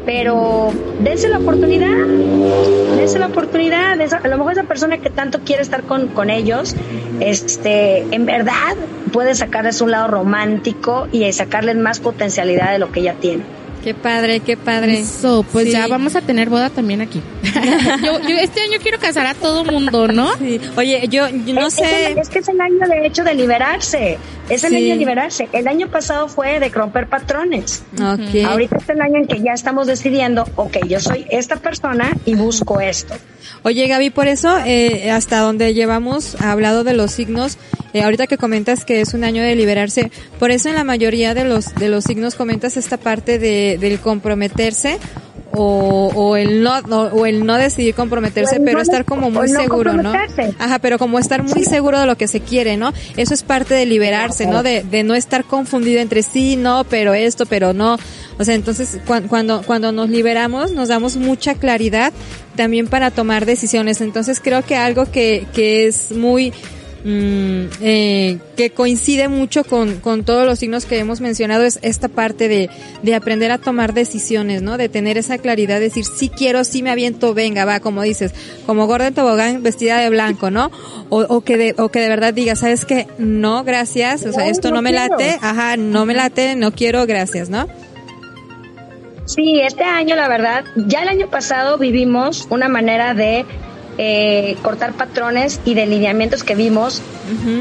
[0.06, 2.06] pero dense la oportunidad,
[2.98, 6.76] dense la oportunidad, a lo mejor esa persona que tanto quiere estar con, con ellos,
[7.18, 8.76] este, en verdad
[9.12, 13.42] puede sacarles un lado romántico y sacarles más potencialidad de lo que ya tiene.
[13.84, 14.98] Qué padre, qué padre.
[15.00, 15.72] Eso, pues Sí.
[15.72, 17.20] ya vamos a tener boda también aquí.
[18.02, 20.34] yo, yo este año quiero casar a todo mundo, ¿no?
[20.38, 20.58] Sí.
[20.76, 22.06] Oye, yo, yo no es, es sé.
[22.12, 24.18] el- es que es el año de hecho de liberarse,
[24.48, 24.76] es el Sí.
[24.76, 25.48] año de liberarse.
[25.52, 27.82] El año pasado fue de romper patrones.
[27.94, 28.42] Ok.
[28.46, 32.34] Ahorita es el año en que ya estamos decidiendo, ok, yo soy esta persona y
[32.36, 33.14] busco esto.
[33.64, 37.58] Oye, Gaby, por eso, eh, hasta donde llevamos hablado de los signos,
[37.94, 41.32] eh, ahorita que comentas que es un año de liberarse, por eso en la mayoría
[41.32, 44.98] de los, de los signos comentas esta parte de, del comprometerse
[45.56, 49.92] o, o el no, o el no decidir comprometerse, pero estar como muy no seguro,
[50.02, 50.10] ¿no?
[50.58, 52.92] Ajá, pero como estar muy seguro de lo que se quiere, ¿no?
[53.16, 54.64] Eso es parte de liberarse, ¿no?
[54.64, 57.98] De, de no estar confundido entre sí, no, pero esto, pero no.
[58.36, 62.12] O sea, entonces cuan- cuando, cuando nos liberamos nos damos mucha claridad
[62.56, 64.00] también para tomar decisiones.
[64.00, 66.52] Entonces creo que algo que, que es muy,
[67.04, 72.08] mm, eh, que coincide mucho con, con todos los signos que hemos mencionado es esta
[72.08, 72.70] parte de,
[73.02, 74.76] de aprender a tomar decisiones, ¿no?
[74.76, 78.32] De tener esa claridad, decir, sí quiero, sí me aviento, venga, va, como dices,
[78.66, 80.70] como gorda en tobogán vestida de blanco, ¿no?
[81.10, 83.06] O, o que de, o que de verdad diga, ¿sabes qué?
[83.18, 87.50] No, gracias, o sea, esto no me late, ajá, no me late, no quiero, gracias,
[87.50, 87.68] ¿no?
[89.26, 93.46] Sí, este año, la verdad, ya el año pasado vivimos una manera de
[93.98, 97.02] eh, cortar patrones y de lineamientos que vimos,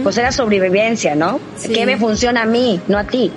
[0.03, 1.39] pues era sobrevivencia, ¿no?
[1.57, 1.73] Sí.
[1.73, 3.31] ¿Qué me funciona a mí, no a ti?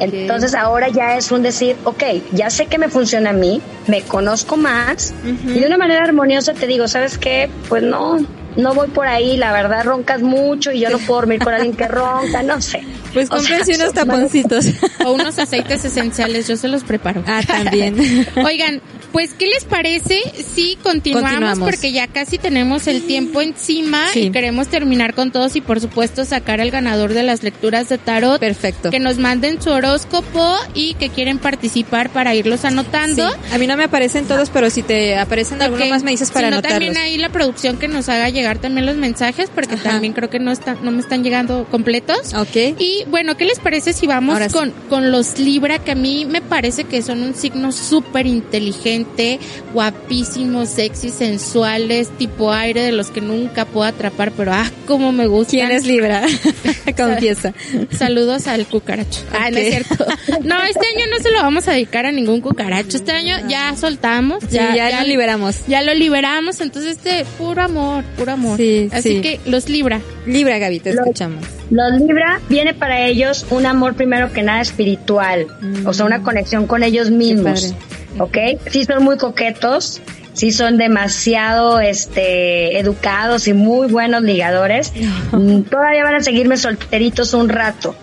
[0.00, 4.02] Entonces ahora ya es un decir, ok, ya sé que me funciona a mí, me
[4.02, 7.50] conozco más y de una manera armoniosa te digo, ¿sabes qué?
[7.68, 8.18] Pues no,
[8.56, 11.74] no voy por ahí, la verdad roncas mucho y yo no puedo dormir con alguien
[11.74, 12.82] que ronca, no sé.
[13.12, 14.66] Pues cómprense unos taponcitos.
[15.04, 17.22] O unos aceites esenciales, yo se los preparo.
[17.26, 18.26] Ah, también.
[18.44, 18.80] Oigan,
[19.12, 20.20] pues, ¿qué les parece
[20.54, 21.30] si continuamos?
[21.30, 21.68] Continuamos.
[21.70, 24.20] Porque ya casi tenemos el tiempo encima Sí.
[24.20, 27.98] y queremos terminar con todos y, por supuesto, sacar al ganador de las lecturas de
[27.98, 28.40] tarot.
[28.40, 28.90] Perfecto.
[28.90, 33.28] Que nos manden su horóscopo y que quieren participar para irlos anotando.
[33.28, 33.36] Sí.
[33.54, 35.90] A mí no me aparecen todos, pero si te aparecen alguno Ok.
[35.90, 36.78] más me dices para si no, anotarlos.
[36.86, 39.90] también ahí la producción que nos haga llegar también los mensajes, porque Ajá.
[39.90, 42.32] también creo que no están, no me están llegando completos.
[42.34, 42.56] Ok.
[42.78, 44.52] Y bueno, ¿qué les parece si vamos sí.
[44.52, 49.38] con, con los Libra, que a mí me parece que son un signo súper inteligente,
[49.72, 55.26] guapísimos, sexy, sensuales, tipo aire de los que nunca puedo atrapar, pero ah, cómo me
[55.26, 55.60] gustan.
[55.60, 56.22] ¿Quién es Libra?
[56.96, 57.52] Confiesa.
[57.96, 59.20] Saludos al cucaracho.
[59.32, 60.04] Ah, no es cierto.
[60.44, 62.96] No, este año no se lo vamos a dedicar a ningún cucaracho.
[62.96, 65.56] Este año ya soltamos, Sí, ya, ya, lo liberamos.
[65.66, 68.56] ya lo liberamos, entonces este puro amor, puro amor.
[68.56, 69.20] Sí, Así sí.
[69.20, 70.00] que los Libra.
[70.26, 71.44] Libra, Gaby, te Lo- escuchamos.
[71.70, 75.86] Los Libra viene para ellos un amor primero que nada espiritual, Mm.
[75.86, 77.74] o sea, una conexión con ellos mismos.
[78.18, 78.36] ¿Ok?
[78.70, 80.02] Sí son muy coquetos,
[80.34, 84.92] sí son demasiado este educados y muy buenos ligadores.
[85.32, 87.94] Mm, Todavía van a seguirme solteritos un rato.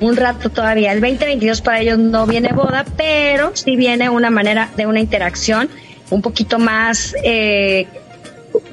[0.00, 0.92] Un rato todavía.
[0.92, 5.68] El 2022 para ellos no viene boda, pero sí viene una manera de una interacción
[6.10, 7.86] un poquito más eh,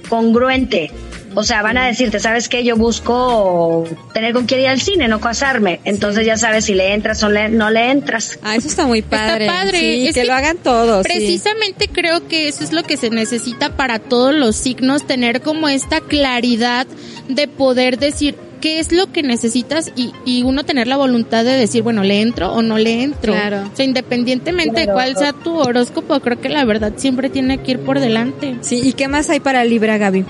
[0.07, 0.91] congruente.
[1.39, 2.65] O sea, van a decirte, ¿sabes qué?
[2.65, 5.79] Yo busco tener con quién ir al cine, no casarme.
[5.85, 8.37] Entonces ya sabes si le entras o le- no le entras.
[8.43, 9.47] Ah, eso está muy padre.
[9.47, 9.79] padre.
[9.79, 11.05] Sí, Es que, que lo hagan todos.
[11.05, 11.13] sí.
[11.13, 15.69] Precisamente creo que eso es lo que se necesita para todos los signos, tener como
[15.69, 16.85] esta claridad
[17.29, 21.51] de poder decir qué es lo que necesitas y, y uno tener la voluntad de
[21.51, 23.31] decir, bueno, le entro o no le entro.
[23.31, 23.69] Claro.
[23.71, 27.71] O sea, independientemente de cuál sea tu horóscopo, creo que la verdad siempre tiene que
[27.71, 28.57] ir por delante.
[28.59, 30.25] Sí, ¿y qué más hay para Libra, Gaby?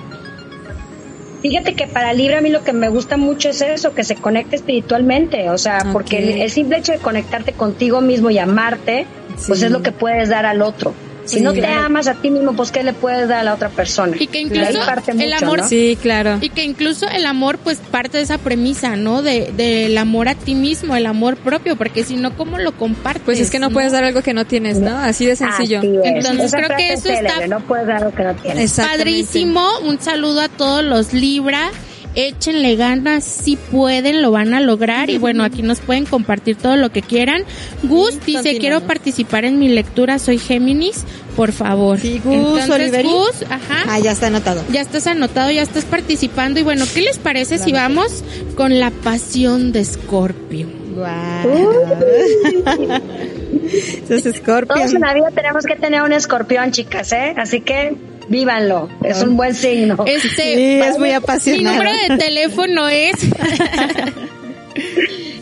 [1.41, 4.15] Fíjate que para Libra a mí lo que me gusta mucho es eso, que se
[4.15, 9.05] conecte espiritualmente, o sea, porque el, el simple hecho de conectarte contigo mismo y amarte,
[9.47, 10.93] pues es lo que puedes dar al otro.
[11.30, 13.53] Si Sí, no te amas a ti mismo, pues ¿qué le puedes dar a la
[13.53, 14.17] otra persona?
[14.19, 15.67] Y que incluso parte el mucho, amor ¿no?
[15.67, 16.38] Sí, claro.
[16.41, 19.21] Y que incluso el amor, pues parte de esa premisa, ¿no?
[19.21, 23.23] De del amor a ti mismo, el amor propio, porque si no, ¿cómo lo compartes?
[23.23, 24.97] Pues es que no, puedes dar algo que no tienes, ¿no?
[24.97, 25.80] Así de sencillo.
[25.80, 26.05] Así es.
[26.05, 28.73] Entonces, Esa creo que es eso está- No puedes dar lo que no tienes.
[28.73, 31.71] Padrísimo, un saludo a todos los Libra.
[32.16, 35.10] Échenle ganas, si pueden, lo van a lograr.
[35.10, 37.43] Y bueno, aquí nos pueden compartir todo lo que quieran.
[37.84, 41.03] Gus dice, quiero participar en mi lectura, soy Géminis,
[41.36, 41.99] por favor.
[41.99, 43.10] Sí, Gus Entonces, Oliveri.
[43.10, 43.86] Gus, ajá.
[43.88, 44.64] Ah, ya está anotado.
[44.72, 46.60] Ya estás anotado, ya estás participando.
[46.60, 48.24] Y bueno, ¿qué les parece si vamos
[48.55, 50.68] con la pasión de Scorpio?
[54.10, 54.76] Scorpio.
[54.76, 57.36] Todos en la vida tenemos que tener un escorpión, chicas, ¿eh?
[57.38, 57.95] Así que
[58.30, 58.89] vívanlo.
[59.03, 60.05] Es un buen signo.
[60.05, 61.75] Este, Sí, es muy mi apasionado.
[61.77, 63.15] número de teléfono es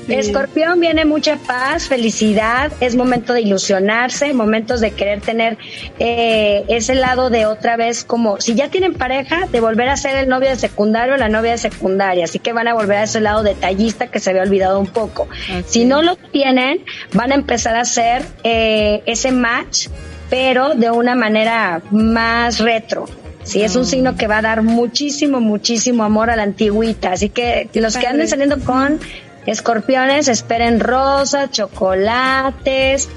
[0.07, 5.57] Escorpión viene mucha paz, felicidad, es momento de ilusionarse, momentos de querer tener
[5.99, 10.15] eh, ese lado de otra vez como, si ya tienen pareja, de volver a ser
[10.15, 13.03] el novio de secundario o la novia de secundaria, así que van a volver a
[13.03, 15.27] ese lado detallista que se había olvidado un poco.
[15.65, 19.87] Si no lo tienen, van a empezar a hacer eh, ese match,
[20.29, 23.05] pero de una manera más retro.
[23.43, 27.13] Sí, es un signo que va a dar muchísimo, muchísimo amor a la antigüita.
[27.13, 28.99] Así que los que anden saliendo con
[29.45, 33.07] escorpiones, esperen rosas, chocolates,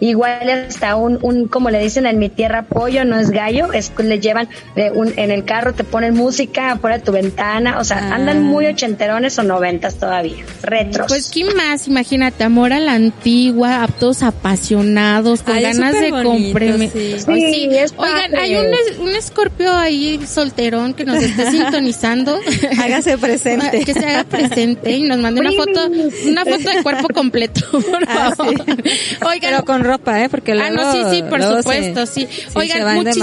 [0.00, 3.92] igual hasta un, un, como le dicen en mi tierra, pollo, no es gallo, es
[3.98, 7.84] le llevan de un- en el carro, te ponen música afuera de tu ventana, o
[7.84, 8.14] sea, Ah.
[8.14, 11.06] andan muy ochenterones o noventas todavía, retros.
[11.08, 11.86] Pues, ¿quién más?
[11.86, 16.90] Imagínate, amor a la antigua, a todos apasionados, con Ay, ganas de comprimir.
[16.90, 17.16] sí.
[17.20, 22.38] Sí, es Oigan, hay un, es- un escorpio ahí solterón que nos esté sintonizando.
[22.82, 23.84] Hágase presente.
[23.84, 25.88] que se haga presente y nos mande una foto,
[26.26, 28.54] una foto de cuerpo completo, por Ah, favor.
[28.54, 29.16] sí.
[29.26, 30.28] Oigan, Pero con ropa, ¿eh?
[30.28, 32.28] Porque luego, Ah, no, sí, sí, por supuesto, se- sí.
[32.54, 32.78] Oigan,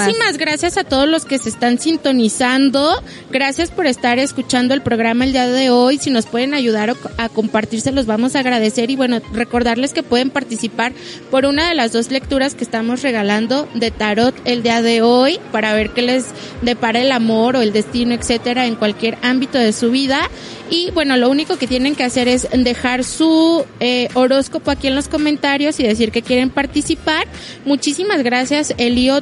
[0.06, 3.02] muchísimas gracias a todos los que se están sintonizando.
[3.32, 5.98] Gracias por estar escuchando el programa el día de hoy.
[5.98, 8.90] Si nos pueden ayudar a compartir, se los vamos a agradecer.
[8.90, 10.92] Y bueno, recordarles que pueden participar
[11.32, 15.40] por una de las dos lecturas que estamos regalando de tarot el día de hoy
[15.52, 16.26] para ver qué les
[16.62, 20.30] depara el amor o el destino, etcétera, en cualquier ámbito de su vida.
[20.70, 24.96] Y bueno, lo único que tienen que hacer es dejar su eh, horóscopo aquí en
[24.96, 27.26] los comentarios y decir que quieren participar.
[27.66, 29.22] Muchísimas gracias, Elio.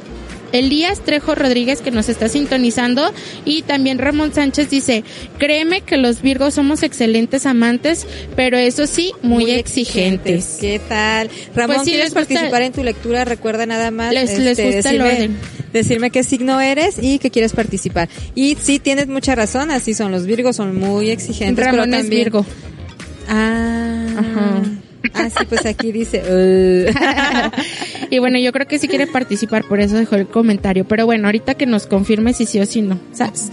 [0.52, 3.12] Elías Trejo Rodríguez que nos está sintonizando
[3.44, 5.02] y también Ramón Sánchez dice,
[5.38, 10.56] créeme que los Virgos somos excelentes amantes, pero eso sí, muy, exigentes.
[10.60, 11.30] ¿Qué tal?
[11.54, 13.24] Ramón, Pues sí, ¿quieres participar en tu lectura?
[13.24, 14.14] Recuerda nada más.
[14.14, 15.36] Les- les gusta el orden.
[15.76, 18.08] Decirme qué signo eres y que quieres participar.
[18.34, 21.64] Y sí, tienes mucha razón, así son los Virgos, son muy exigentes.
[21.64, 22.46] Ramón pero es también, Virgo.
[23.28, 24.62] Ah, Ajá.
[25.14, 26.22] Ah, sí, pues aquí dice.
[26.22, 28.10] Uh.
[28.10, 30.86] y bueno, yo creo que sí quiere participar, por eso dejó el comentario.
[30.86, 32.98] Pero bueno, ahorita que nos confirme si sí o si no.
[33.12, 33.50] ¿sabes?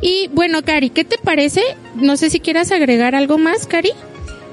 [0.00, 1.62] Y bueno, Cari, ¿qué te parece?
[1.96, 3.90] No sé si quieras agregar algo más, Cari.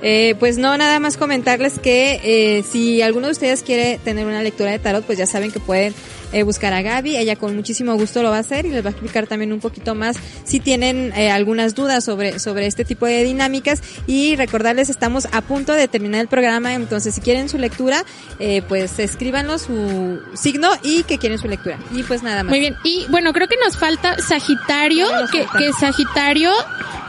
[0.01, 4.43] Eh, pues no, nada más comentarles que eh, si alguno de ustedes quiere tener una
[4.43, 5.93] lectura de tarot, pues ya saben que pueden
[6.33, 8.89] eh, buscar a Gaby, ella con muchísimo gusto lo va a hacer y les va
[8.89, 13.05] a explicar también un poquito más si tienen eh, algunas dudas sobre, sobre este tipo
[13.05, 13.81] de dinámicas.
[14.07, 18.03] Y recordarles estamos a punto de terminar el programa, entonces si quieren su lectura,
[18.39, 21.79] eh, pues escríbanos su signo y que quieren su lectura.
[21.93, 22.49] Y pues nada más.
[22.49, 26.51] Muy bien, y bueno, creo que nos falta Sagitario, que, que Sagitario,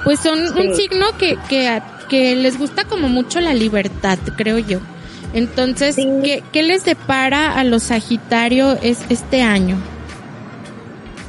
[0.04, 4.80] pues son un signo que, que, que les gusta como mucho la libertad, creo yo.
[5.34, 9.76] Entonces, ¿qué, les depara a los Sagitario es, este año?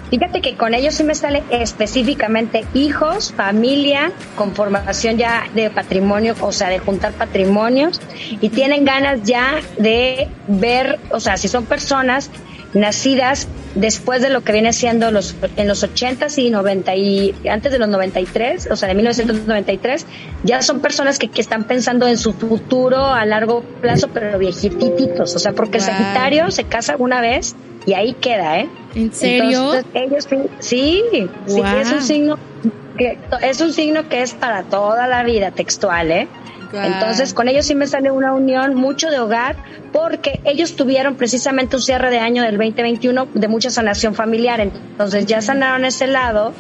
[0.10, 6.52] Fíjate que con ellos sí me sale específicamente hijos, familia, conformación ya de patrimonio, o
[6.52, 8.02] sea, de juntar patrimonios,
[8.42, 12.32] y tienen ganas ya de ver, o sea, si son personas
[12.74, 17.72] nacidas después de lo que viene siendo los en los 80 y 90 y antes
[17.72, 20.06] de los 93, o sea, de 1993,
[20.44, 25.36] ya son personas que, que están pensando en su futuro a largo plazo, pero viejititos,
[25.36, 27.56] o sea, porque Sagitario se casa una vez
[27.86, 28.70] y ahí queda, ¿eh?
[28.96, 29.74] ¿En serio?
[29.94, 30.28] ellos
[30.60, 32.40] sí, sí, sí, es un signo
[32.98, 36.28] que es un signo que es para toda la vida textual, ¿eh?
[36.74, 39.56] Entonces, con ellos sí me sale una unión mucho de hogar
[39.92, 44.60] porque ellos tuvieron precisamente un cierre de año del 2021 de mucha sanación familiar.
[44.60, 46.54] Entonces, ya sanaron ese lado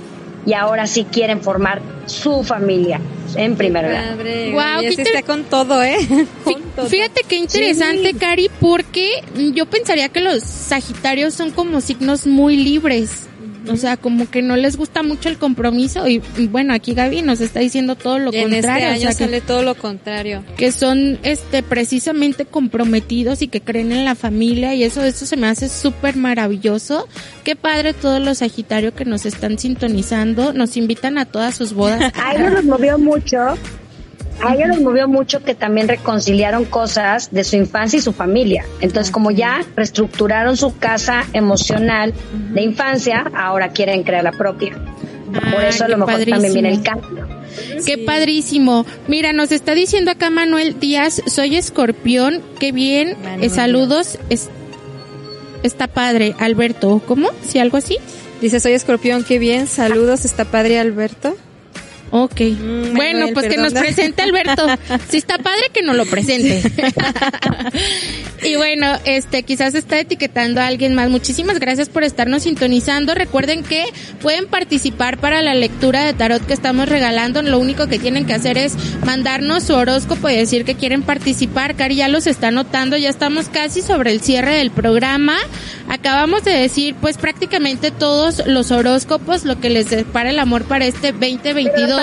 [0.46, 3.00] y ahora sí quieren formar su familia
[3.36, 4.18] en primer lugar.
[4.52, 5.98] Wow, está con todo, ¿eh?
[6.88, 13.29] Fíjate qué interesante, Cari, porque yo pensaría que los Sagitarios son como signos muy libres.
[13.70, 17.42] O sea, como que no les gusta mucho el compromiso y, bueno, aquí Gaby nos
[17.42, 18.88] está diciendo todo lo en este contrario.
[18.90, 20.44] Este año sale todo lo contrario.
[20.58, 25.38] Que son este precisamente comprometidos y que creen en la familia y eso eso se
[25.38, 27.08] me hace súper maravilloso.
[27.44, 32.12] Qué padre todos los Sagitarios que nos están sintonizando, nos invitan a todas sus bodas.
[32.20, 33.58] A ellos nos movió mucho
[34.42, 38.66] a ella los movió mucho que también reconciliaron cosas de su infancia y su familia.
[38.82, 42.14] Entonces, como ya reestructuraron su casa emocional
[42.54, 44.78] de infancia, ahora quieren crear la propia.
[45.54, 47.28] Por eso a lo mejor también viene el cambio.
[47.86, 48.86] Qué padrísimo.
[49.08, 54.50] Mira, nos está diciendo acá Manuel Díaz, soy escorpión, qué bien, eh, saludos, es,
[55.64, 57.30] está padre, Alberto, ¿cómo?
[57.44, 57.98] ¿Si algo así?
[58.42, 61.36] Dice, soy escorpión, qué bien, saludos, está padre Alberto.
[62.12, 62.42] Ok.
[62.42, 64.66] Mm, bueno, pues que nos presente Alberto.
[65.10, 66.62] Si está padre que nos lo presente.
[68.44, 71.10] y bueno, este quizás está etiquetando a alguien más.
[71.10, 73.16] Muchísimas gracias por estarnos sintonizando.
[73.16, 73.86] Recuerden que
[74.22, 77.42] pueden participar para la lectura de tarot que estamos regalando.
[77.42, 81.76] Lo único que tienen que hacer es mandarnos su horóscopo y decir que quieren participar.
[81.76, 82.98] Cari ya los está notando.
[82.98, 85.38] Ya estamos casi sobre el cierre del programa.
[85.88, 90.86] Acabamos de decir pues prácticamente todos los horóscopos, lo que les depara el amor para
[90.86, 91.99] este 2022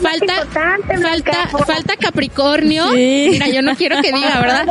[0.00, 2.92] falta, falta, falta Capricornio.
[2.92, 4.66] Mira, yo no quiero que diga, ¿verdad?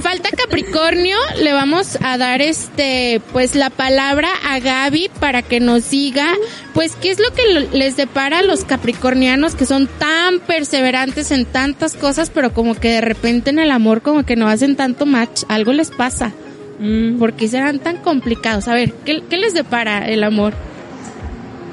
[0.00, 1.16] Falta Capricornio.
[1.42, 6.26] Le vamos a dar este, pues la palabra a Gaby para que nos diga,
[6.74, 11.44] pues qué es lo que les depara a los capricornianos que son tan perseverantes en
[11.44, 15.06] tantas cosas, pero como que de repente en el amor como que no hacen tanto
[15.06, 16.32] match, algo les pasa.
[16.78, 17.18] Mm.
[17.18, 18.68] ¿Por qué serán tan complicados?
[18.68, 20.54] A ver, ¿qué, qué les depara el amor?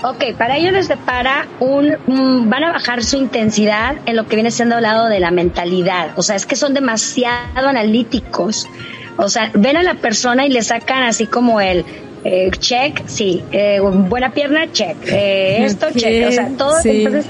[0.03, 4.51] Ok, para ellos les depara un, van a bajar su intensidad en lo que viene
[4.51, 6.11] siendo el lado de la mentalidad.
[6.17, 8.67] O sea, es que son demasiado analíticos.
[9.15, 11.85] O sea, ven a la persona y le sacan así como el
[12.25, 16.77] eh, check, sí, eh, buena pierna, check, eh, esto, check, o sea, todo.
[16.83, 17.25] Entonces,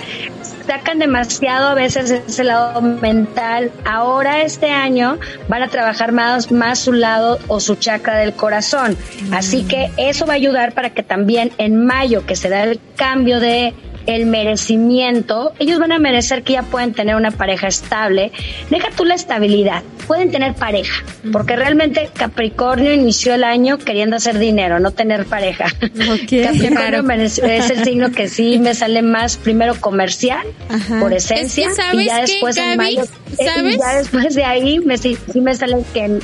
[0.66, 3.72] sacan demasiado a veces ese lado mental.
[3.86, 8.98] Ahora este año van a trabajar más, más su lado o su chakra del corazón.
[9.32, 12.80] Así que eso va a ayudar para que también en mayo, que se da el
[12.96, 13.74] cambio de
[14.06, 18.32] el merecimiento, ellos van a merecer que ya pueden tener una pareja estable.
[18.70, 24.40] Deja tú la estabilidad, pueden tener pareja, porque realmente Capricornio inició el año queriendo hacer
[24.40, 25.66] dinero, no tener pareja.
[25.80, 30.46] Capricornio es el signo que sí me sale más primero comercial,
[31.00, 33.46] por esencia, y ya después en mayo, eh,
[33.78, 36.20] ya después de ahí me, sí, me sale que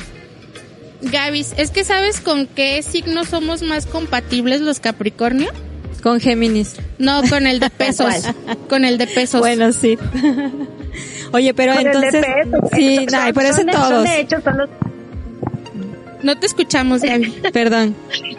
[1.02, 5.50] Gaby, es que sabes con qué signo somos más compatibles los Capricornio?
[6.02, 6.76] Con Géminis.
[6.98, 8.14] No, con el de pesos.
[8.68, 9.40] con el de pesos.
[9.40, 9.98] Bueno, sí.
[11.32, 12.24] Oye, pero entonces.
[12.72, 14.04] Sí, no, por eso todos.
[14.04, 14.70] de hecho, son los...
[16.22, 17.42] No te escuchamos, Gaby.
[17.52, 17.94] Perdón.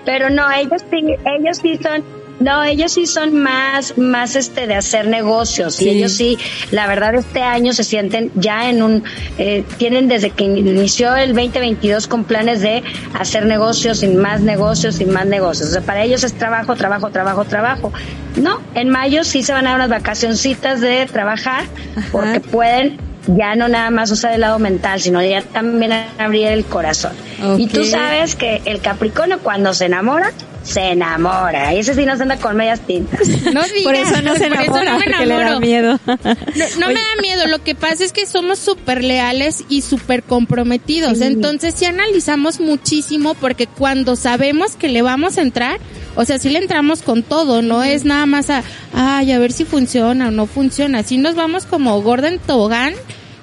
[0.06, 2.04] Pero no, ellos sí, ellos sí son
[2.42, 6.38] No, ellos sí son más, más este de hacer negocios y ellos sí,
[6.72, 9.04] la verdad este año se sienten ya en un,
[9.38, 12.84] eh, tienen desde que inició el 2022 con planes de
[13.14, 15.70] hacer negocios y más negocios y más negocios.
[15.70, 17.94] O sea, para ellos es trabajo, trabajo, trabajo, trabajo.
[18.36, 21.66] No, en mayo sí se van a dar unas vacacioncitas de trabajar
[22.12, 26.66] porque pueden ya no nada más usar el lado mental, sino ya también abrir el
[26.66, 27.12] corazón.
[27.58, 30.32] Y tú sabes que el Capricornio cuando se enamora,
[30.64, 31.74] se enamora.
[31.74, 33.28] Y ese sí no se anda con medias tintas.
[33.28, 36.00] No digas, por eso no se enamora, porque le da miedo.
[36.06, 41.22] No, me da miedo, lo que pasa es que somos súper leales y súper comprometidos.
[41.22, 45.80] Entonces sí analizamos muchísimo porque cuando sabemos que le vamos a entrar,
[46.16, 49.52] o sea, si le entramos con todo, no es nada más a, ay, a ver
[49.52, 51.00] si funciona o no funciona.
[51.00, 52.94] Así nos vamos como Gordon Tobogán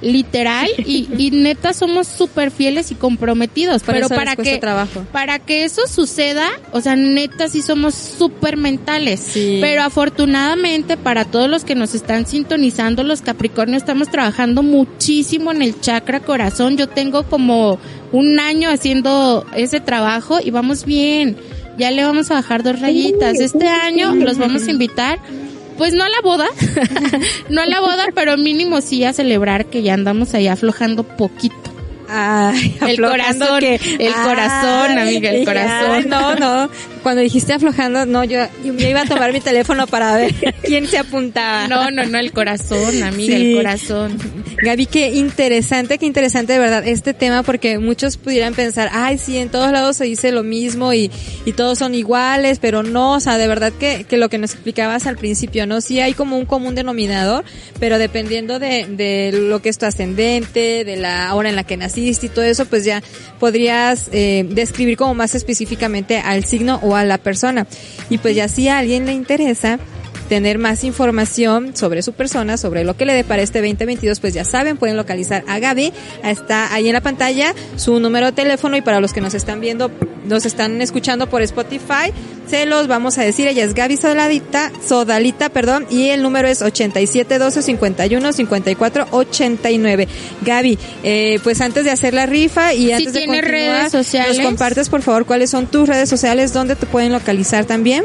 [0.01, 4.61] literal y, y neta somos súper fieles y comprometidos pero para que
[5.12, 9.30] para que eso suceda o sea neta sí somos súper mentales.
[9.34, 15.62] Pero afortunadamente para todos los que nos están sintonizando los Capricornios estamos trabajando muchísimo en
[15.62, 16.76] el chakra corazón.
[16.76, 17.78] Yo tengo como
[18.12, 21.36] un año haciendo ese trabajo y vamos bien.
[21.78, 23.38] Ya le vamos a bajar dos rayitas.
[23.38, 25.20] Este año los vamos a invitar
[25.78, 26.48] pues no a la boda,
[27.48, 31.67] no a la boda, pero mínimo sí a celebrar que ya andamos ahí aflojando poquito.
[32.11, 36.09] Ay, el corazón, el corazón, amiga, el corazón.
[36.09, 36.70] no, no.
[37.02, 40.98] Cuando dijiste aflojando, no, yo, yo iba a tomar mi teléfono para ver quién se
[40.98, 41.68] apuntaba.
[41.68, 44.18] No, no, no, el corazón, amiga, el corazón.
[44.62, 49.36] Gaby, qué interesante, qué interesante de verdad este tema, porque muchos pudieran pensar, ay, sí,
[49.38, 51.11] en todos lados se dice lo mismo y,
[51.44, 54.54] y todos son iguales, pero no, o sea, de verdad que, que lo que nos
[54.54, 55.80] explicabas al principio, ¿no?
[55.80, 57.44] Sí hay como un común denominador,
[57.78, 61.76] pero dependiendo de, de lo que es tu ascendente, de la hora en la que
[61.76, 63.03] naciste, y todo eso, pues ya
[63.38, 67.66] podrías eh, describir como más específicamente al signo o a la persona.
[68.11, 69.78] Y pues ya si a alguien le interesa,
[70.28, 74.44] tener más información sobre su persona, sobre lo que le depara este 2022, pues ya
[74.44, 75.92] saben, pueden localizar a Gaby.
[76.22, 79.60] Está ahí en la pantalla su número de teléfono y para los que nos están
[79.60, 79.90] viendo,
[80.26, 82.12] nos están escuchando por Spotify,
[82.48, 83.48] se los vamos a decir.
[83.48, 90.08] Ella es Gaby Sodalita, Sodalita, perdón, y el número es 8712 51 54 89.
[90.42, 94.36] Gaby, eh, pues antes de hacer la rifa y antes de continuar, redes sociales.
[94.36, 98.04] nos compartes por favor cuáles son tus redes sociales, dónde te pueden localizar también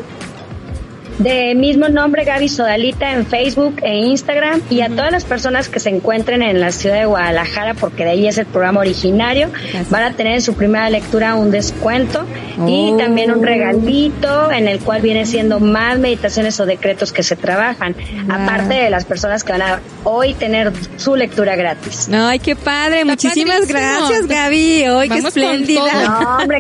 [1.20, 5.80] de mismo nombre Gaby Sodalita en Facebook e Instagram y a todas las personas que
[5.80, 9.50] se encuentren en la ciudad de Guadalajara porque de ahí es el programa originario
[9.90, 12.26] van a tener en su primera lectura un descuento
[12.68, 12.98] y oh.
[12.98, 17.96] también un regalito en el cual viene siendo más meditaciones o decretos que se trabajan
[18.30, 22.10] aparte de las personas que van a hoy tener su lectura gratis.
[22.12, 26.08] Ay, qué padre, muchísimas gracias Gaby, hoy qué espléndida.
[26.08, 26.60] No, hombre,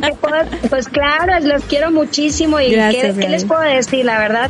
[0.69, 4.05] pues claro, los quiero muchísimo y ¿qué, ¿qué les puedo decir?
[4.05, 4.42] La verdad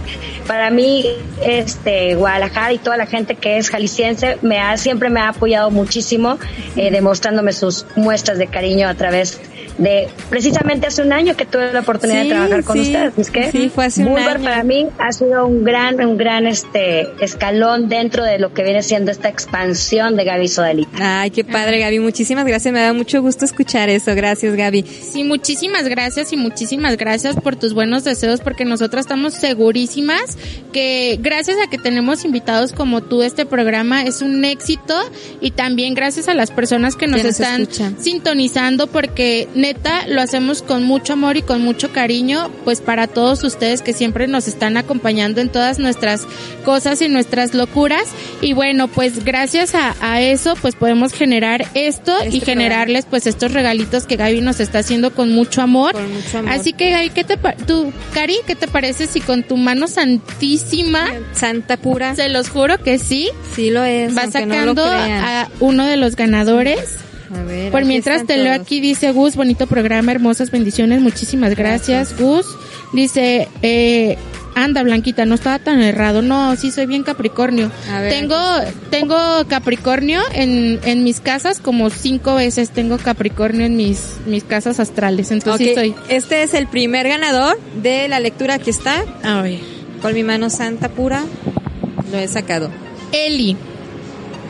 [0.48, 1.06] para mí,
[1.44, 5.72] este, Guadalajara y toda la gente que es jalisciense me ha, siempre me ha apoyado
[5.72, 6.38] muchísimo,
[6.76, 9.40] eh, demostrándome sus muestras de cariño a través
[9.78, 13.14] de precisamente hace un año que tuve la oportunidad de trabajar con ustedes.
[13.18, 17.90] Es que sí, fue hace para mí ha sido un gran, un gran este escalón
[17.90, 21.22] dentro de lo que viene siendo esta expansión de Gaby Sodalita.
[21.22, 22.00] Ay, qué padre, Gaby.
[22.00, 22.74] Muchísimas gracias.
[22.74, 24.14] Me da mucho gusto escuchar eso.
[24.16, 24.84] Gracias, Gaby.
[24.84, 30.38] Sí, muchísimas gracias y muchísimas gracias por tus buenos deseos porque nosotras estamos segurísimas
[30.72, 35.00] que gracias a que tenemos invitados como tú, este programa es un éxito
[35.42, 37.68] y también gracias a las personas que nos, están
[38.00, 43.46] sintonizando porque neta, lo hacemos con mucho amor y con mucho cariño, pues para todos
[43.46, 46.28] ustedes que siempre nos están acompañando en todas nuestras
[46.66, 48.04] cosas y nuestras locuras.
[48.42, 53.54] Y bueno, pues gracias a, eso, pues podemos generar esto y este generarles pues estos
[53.54, 55.96] regalitos que Gaby nos está haciendo con mucho amor.
[56.50, 61.08] Así que Gaby, ¿qué te tú, Cari, qué te parece si con tu mano santísima,
[61.34, 65.96] santa pura, se los juro que sí, sí lo es, va sacando a uno de
[65.96, 66.98] los ganadores?
[67.72, 72.46] Por mientras te leo aquí, dice Gus, bonito programa, hermosas bendiciones, muchísimas gracias, Gus.
[72.94, 74.18] Dice, eh,
[74.56, 77.72] anda Blanquita, no estaba tan errado, no, sí soy bien Capricornio.
[78.10, 78.38] tengo,
[78.90, 79.18] tengo
[79.48, 85.32] Capricornio en, en mis casas como cinco veces tengo Capricornio en mis, mis casas astrales,
[85.32, 85.96] entonces sí soy.
[86.10, 89.04] Este es el primer ganador de la lectura que está.
[89.24, 89.60] A ver.
[90.02, 91.24] Con mi mano santa pura,
[92.12, 92.70] lo he sacado.
[93.12, 93.56] Eli.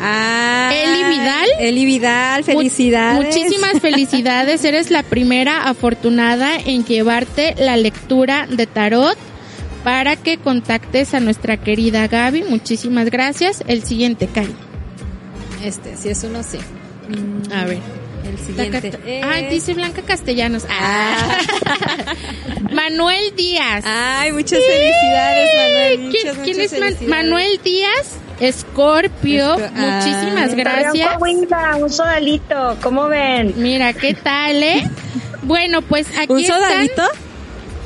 [0.05, 1.47] Ah, Eli Vidal.
[1.59, 3.25] Eli Vidal, felicidades.
[3.25, 4.63] muchísimas felicidades.
[4.65, 9.17] Eres la primera afortunada en llevarte la lectura de tarot
[9.83, 12.43] para que contactes a nuestra querida Gaby.
[12.43, 13.63] Muchísimas gracias.
[13.67, 14.53] El siguiente, Cari.
[15.63, 16.57] Este, si es uno, sí.
[17.53, 17.79] A ver.
[18.25, 19.21] El siguiente.
[19.23, 20.65] Ay, dice Blanca Castellanos.
[20.69, 21.37] Ah.
[22.71, 23.83] Manuel Díaz.
[23.85, 25.99] Ay, muchas felicidades, Manuel.
[25.99, 27.09] Muchas, ¿Quién, muchas quién es Man-.
[27.09, 28.17] Manuel Díaz?
[28.39, 29.55] Escorpio.
[29.57, 30.55] Esco- Muchísimas Ah.
[30.55, 31.17] gracias.
[31.17, 33.53] Coahuila, un sodalito, ¿cómo ven?
[33.57, 34.89] Mira, ¿qué tal, eh?
[35.43, 37.03] Bueno, pues aquí ¿Un están- sodalito?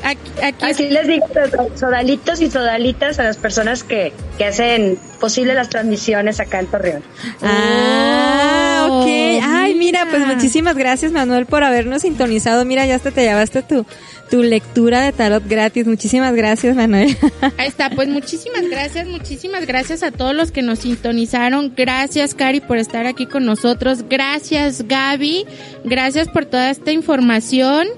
[0.04, 1.26] Aquí, aquí Así les digo,
[1.74, 7.02] sodalitos y sodalitas a las personas que, que hacen posible las transmisiones acá en Torreón.
[7.42, 9.08] Ah, Oh, ok.
[9.42, 12.64] Ay, mira, pues muchísimas gracias, Manuel, por habernos sintonizado.
[12.64, 13.84] Mira, ya hasta te llevaste tu,
[14.30, 15.86] tu lectura de tarot gratis.
[15.86, 17.16] Muchísimas gracias, Manuel.
[17.56, 21.72] Ahí está, pues muchísimas gracias, muchísimas gracias a todos los que nos sintonizaron.
[21.76, 24.04] Gracias, Cari, por estar aquí con nosotros.
[24.08, 25.46] Gracias, Gaby.
[25.84, 27.88] Gracias por toda esta información.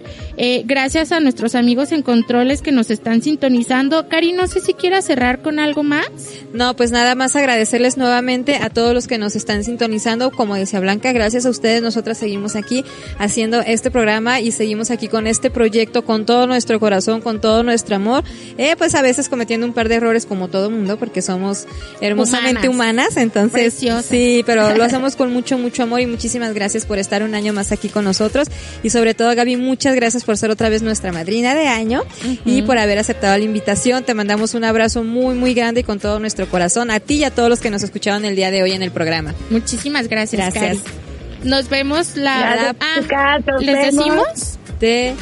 [0.43, 4.09] Eh, gracias a nuestros amigos en controles que nos están sintonizando.
[4.09, 6.09] Cari, no sé si quieras cerrar con algo más.
[6.55, 10.31] No, pues nada más agradecerles nuevamente a todos los que nos están sintonizando.
[10.31, 12.85] Como decía Blanca, gracias a ustedes nosotras seguimos aquí
[13.19, 17.63] haciendo este programa y seguimos aquí con este proyecto con todo nuestro corazón, con todo
[17.63, 18.25] nuestro amor.
[18.59, 21.67] Eh, pues a veces cometiendo un par de errores como todo mundo porque somos
[22.01, 24.07] hermosamente humanas, entonces Preciosas.
[24.07, 27.53] sí, pero lo hacemos con mucho, mucho amor y muchísimas gracias por estar un año
[27.53, 28.49] más aquí con nosotros
[28.83, 32.03] y sobre todo Gaby, muchas gracias por ser otra vez nuestra madrina de año
[32.45, 34.05] y por haber aceptado la invitación.
[34.05, 37.25] Te mandamos un abrazo muy, muy grande y con todo nuestro corazón a ti y
[37.25, 39.35] a todos los que nos escucharon el día de hoy en el programa.
[39.51, 40.79] Muchísimas gracias, Gracias.
[40.79, 41.49] Cari.
[41.49, 42.75] Nos vemos la...
[42.79, 44.05] Ah, chicas, nos ¿Les vemos.
[44.05, 44.59] decimos?
[44.79, 45.15] Te...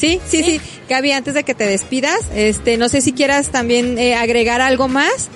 [0.00, 3.98] Sí, sí, sí, Gaby, antes de que te despidas, este, no sé si quieras también
[3.98, 5.28] eh, agregar algo más.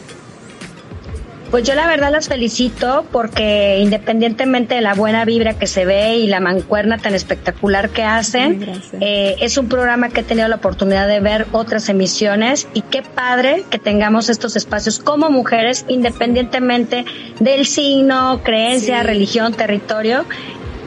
[1.51, 6.17] Pues yo la verdad las felicito porque independientemente de la buena vibra que se ve
[6.17, 8.67] y la mancuerna tan espectacular que hacen,
[9.01, 13.03] eh, es un programa que he tenido la oportunidad de ver otras emisiones y qué
[13.03, 17.05] padre que tengamos estos espacios como mujeres independientemente
[17.39, 19.07] del signo, creencia, Sí.
[19.07, 20.25] religión, territorio.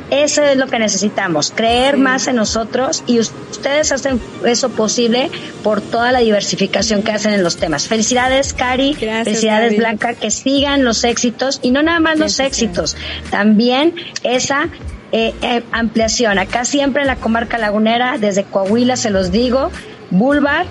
[0.09, 2.01] Eso es lo que necesitamos, creer Sí.
[2.01, 5.29] más en nosotros y us- ustedes hacen eso posible
[5.63, 7.87] por toda la diversificación que hacen en los temas.
[7.87, 8.93] Felicidades, Cari.
[8.93, 9.77] Gracias, Felicidades.
[9.77, 12.95] Blanca, que sigan los éxitos y no nada más los éxitos,
[13.31, 14.69] también esa
[15.13, 16.37] eh, eh, ampliación.
[16.37, 19.71] Acá siempre en la comarca lagunera, desde Coahuila se los digo,
[20.09, 20.67] Boulevard.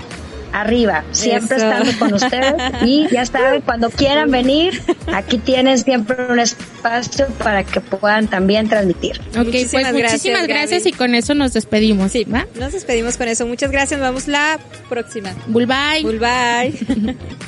[0.52, 1.70] Arriba, siempre Eso.
[1.70, 4.80] estando con ustedes y ya saben, cuando quieran venir,
[5.12, 9.20] aquí tienen siempre un espacio para que puedan también transmitir.
[9.30, 10.90] Ok, Muchísimas pues gracias, muchísimas gracias Gaby.
[10.90, 12.12] y con eso nos despedimos.
[12.12, 12.46] Sí, ¿va?
[12.58, 13.46] nos despedimos con eso.
[13.46, 15.34] Muchas gracias, nos vemos la próxima.
[15.48, 16.02] Goodbye.
[16.02, 17.16] Goodbye.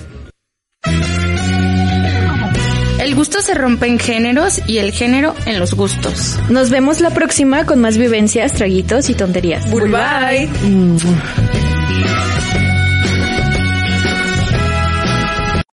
[2.98, 6.36] El gusto se rompe en géneros y el género en los gustos.
[6.50, 9.64] Nos vemos la próxima con más vivencias, traguitos y tonterías.
[9.70, 10.48] Bye.